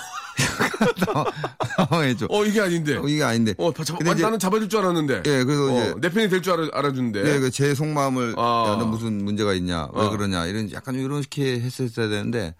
[1.77, 2.27] 당황했죠.
[2.31, 2.97] 어, 이게 아닌데.
[2.97, 3.55] 어, 이게 아닌데.
[3.59, 5.23] 어, 잡, 근데 이제- 나는 잡아줄 줄 알았는데.
[5.27, 7.23] 예, 그래서 어, 이제 내 편이 될 줄 알아, 알아주는데.
[7.23, 8.65] 네, 그제 속마음을 아.
[8.69, 10.11] 야, 너 무슨 문제가 있냐, 왜 어.
[10.11, 12.55] 그러냐 이런 약간 이렇게 했었어야 되는데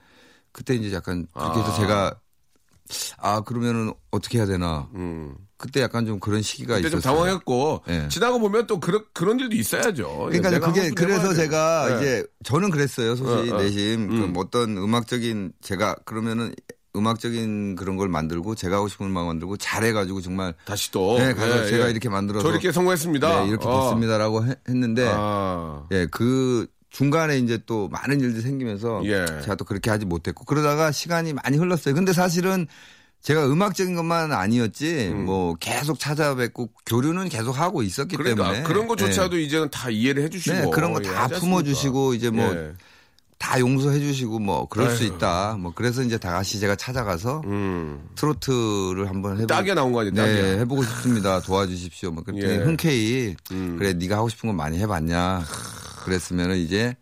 [0.53, 1.77] 그때 이제 약간 그렇게 해서 아.
[1.77, 2.15] 제가
[3.19, 5.35] 아 그러면은 어떻게 해야 되나 음.
[5.57, 7.15] 그때 약간 좀 그런 시기가 그때 좀 있었어요.
[7.17, 8.09] 당황했고 예.
[8.09, 10.27] 지나고 보면 또 그런 그런 일도 있어야죠.
[10.29, 11.95] 그러니까 내가 그게 그래서 제가 돼.
[11.95, 11.99] 예.
[11.99, 13.63] 이제 저는 그랬어요 솔직히 어, 어.
[13.63, 14.33] 내심 음.
[14.35, 16.55] 그 어떤 음악적인 제가 그러면은
[16.97, 21.65] 음악적인 그런 걸 만들고 제가 하고 싶은 음악 만들고 잘해가지고 정말 다시 또 네, 가서
[21.65, 21.91] 예, 제가 예.
[21.91, 23.43] 이렇게 만들어서 저 이렇게 성공했습니다.
[23.45, 23.83] 네, 이렇게 어.
[23.83, 25.85] 됐습니다라고 해- 했는데 아.
[25.91, 29.27] 예, 그 중간에 이제 또 많은 일들이 생기면서 예.
[29.43, 31.95] 제가 또 그렇게 하지 못했고 그러다가 시간이 많이 흘렀어요.
[31.95, 32.69] 근데 사실은
[33.23, 38.19] 제가 음악적인 것만 아니었지 뭐 계속 찾아뵙고 교류는 계속 하고 있었기 음.
[38.19, 39.43] 그러니까 때문에 그런 것조차도 예.
[39.43, 42.73] 이제는 다 이해를 해주시고 네, 그런 거 예, 다 품어주시고 이제 뭐 예.
[43.39, 45.17] 다 용서해 주시고 뭐 그럴 수 아이고.
[45.17, 45.57] 있다.
[45.61, 48.09] 뭐 그래서 이제 다시 제가 찾아가서 음.
[48.15, 50.15] 트로트를 한번 해보고 딱에 나온 거 아니에요.
[50.15, 51.41] 네, 해보고 싶습니다.
[51.41, 52.11] 도와주십시오.
[52.11, 52.57] 뭐 그랬더니 예.
[52.59, 53.77] 흔쾌히 음.
[53.79, 55.45] 그래 네가 하고 싶은 거 많이 해봤냐.
[56.05, 56.97] 그랬으면은 이제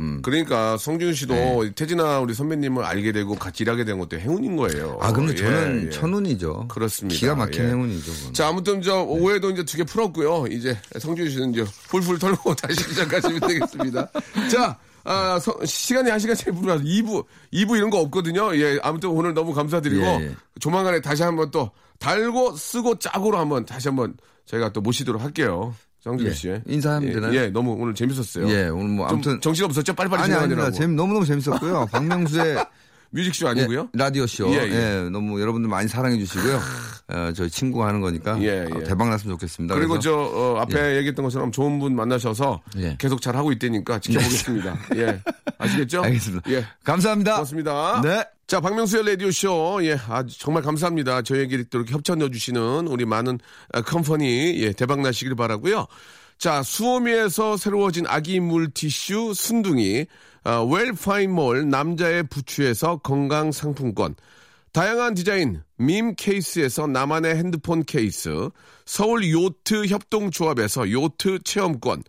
[0.00, 0.20] 음.
[0.22, 1.72] 그러니까 성준 씨도 네.
[1.74, 4.96] 태진아 우리 선배님을 알게 되고 같이 일하게 된 것도 행운인 거예요.
[5.00, 5.90] 아, 그럼 예, 저는 예.
[5.90, 6.68] 천운이죠.
[6.68, 7.18] 그렇습니다.
[7.18, 7.68] 기가 막힌 예.
[7.70, 8.12] 행운이죠.
[8.12, 8.32] 그건.
[8.34, 10.46] 자, 아무튼 저 오해도 이제 두 개 풀었고요.
[10.52, 14.08] 이제 성준 씨는 이제 풀풀 털고 다시 시작하시면 되겠습니다.
[14.52, 14.78] 자,
[15.08, 18.54] 아, 서- 시간이 한 시간 채 불어서 2부, 2부 이런 거 없거든요.
[18.56, 20.36] 예, 아무튼 오늘 너무 감사드리고 예, 예.
[20.60, 24.14] 조만간에 다시 한번 또 달고 쓰고 짝으로 한번 다시 한번
[24.46, 25.74] 저희가 또 모시도록 할게요.
[26.00, 26.32] 성준 예.
[26.32, 26.54] 씨.
[26.66, 27.34] 인사하면 예, 되나요?
[27.34, 28.48] 예, 너무 오늘 재밌었어요.
[28.50, 29.94] 예, 오늘 뭐좀 아무튼 정신 없었죠?
[29.94, 30.70] 빨리빨리 아니 아닙니다.
[30.70, 31.88] 재미 너무너무 재밌었고요.
[31.90, 32.56] 박명수의
[33.10, 33.80] 뮤직쇼 아니고요?
[33.94, 34.48] 예, 라디오 쇼.
[34.52, 35.08] 예, 예, 예.
[35.10, 36.60] 너무 여러분들 많이 사랑해 주시고요.
[37.08, 38.72] 어, 저희 친구가 하는 거니까 예, 예.
[38.72, 39.74] 어, 대박 났으면 좋겠습니다.
[39.74, 42.96] 그리고 저 어, 앞에 얘기했던 것처럼 좋은 분 만나셔서 예.
[42.98, 44.78] 계속 잘 하고 있다니까 지켜보겠습니다.
[44.96, 45.20] 예,
[45.58, 46.02] 아시겠죠?
[46.02, 46.50] 알겠습니다.
[46.50, 47.32] 예, 감사합니다.
[47.32, 48.00] 고맙습니다.
[48.02, 48.24] 네.
[48.46, 51.20] 자, 박명수의 라디오 쇼, 예, 아주 정말 감사합니다.
[51.20, 53.38] 저에게 또 이렇게 협찬 넣어주시는 우리 많은
[53.74, 55.86] 아, 컴퍼니 예, 대박 나시길 바라고요.
[56.38, 60.06] 자, 수오미에서 새로워진 아기 물티슈 순둥이,
[60.37, 64.14] 아, 웰파인몰 남자의 부추에서 건강 상품권.
[64.72, 68.48] 다양한 디자인 밈 케이스에서 나만의 핸드폰 케이스,
[68.86, 72.04] 서울 요트 협동조합에서 요트 체험권,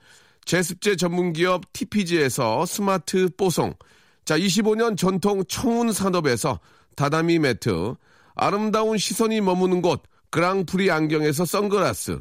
[0.46, 3.74] 제습제 전문기업 TPG에서 스마트 뽀송,
[4.26, 6.60] 자 25년 전통 청운 산업에서
[6.96, 7.96] 다다미 매트,
[8.36, 12.20] 아름다운 시선이 머무는 곳 그랑프리 안경에서 선글라스,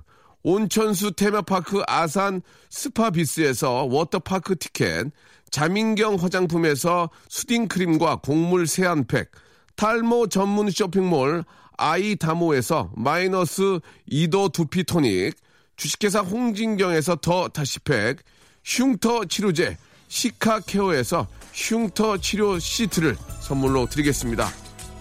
[0.48, 2.40] 온천수 테마파크 아산
[2.70, 5.08] 스파비스에서 워터파크 티켓,
[5.50, 9.30] 자민경 화장품에서 soothing크림과 곡물 세안팩,
[9.76, 11.44] 탈모 전문 쇼핑몰
[11.76, 13.80] 아이다모에서 마이너스
[14.10, 15.36] 2도 두피 토닉,
[15.76, 18.16] 주식회사 홍진경에서 더 다시팩,
[18.64, 19.76] 흉터 치료제
[20.08, 24.48] 시카 케어에서 흉터 치료 시트를 선물로 드리겠습니다.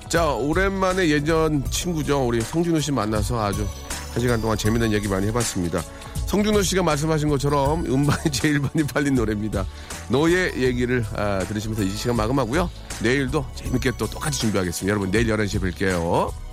[0.09, 2.27] 자, 오랜만에 예전 친구죠.
[2.27, 3.65] 우리 성진우 씨 만나서 아주
[4.17, 5.79] 한 시간 동안 재밌는 얘기 많이 해봤습니다.
[6.25, 9.63] 성준호 씨가 말씀하신 것처럼 음반이 제일 많이 팔린 노래입니다.
[10.09, 12.67] 너의 얘기를 아, 들으시면서 이 시간 마감하고요.
[13.03, 14.89] 내일도 재밌게 또 똑같이 준비하겠습니다.
[14.89, 16.46] 여러분 내일 11시에 뵐게요.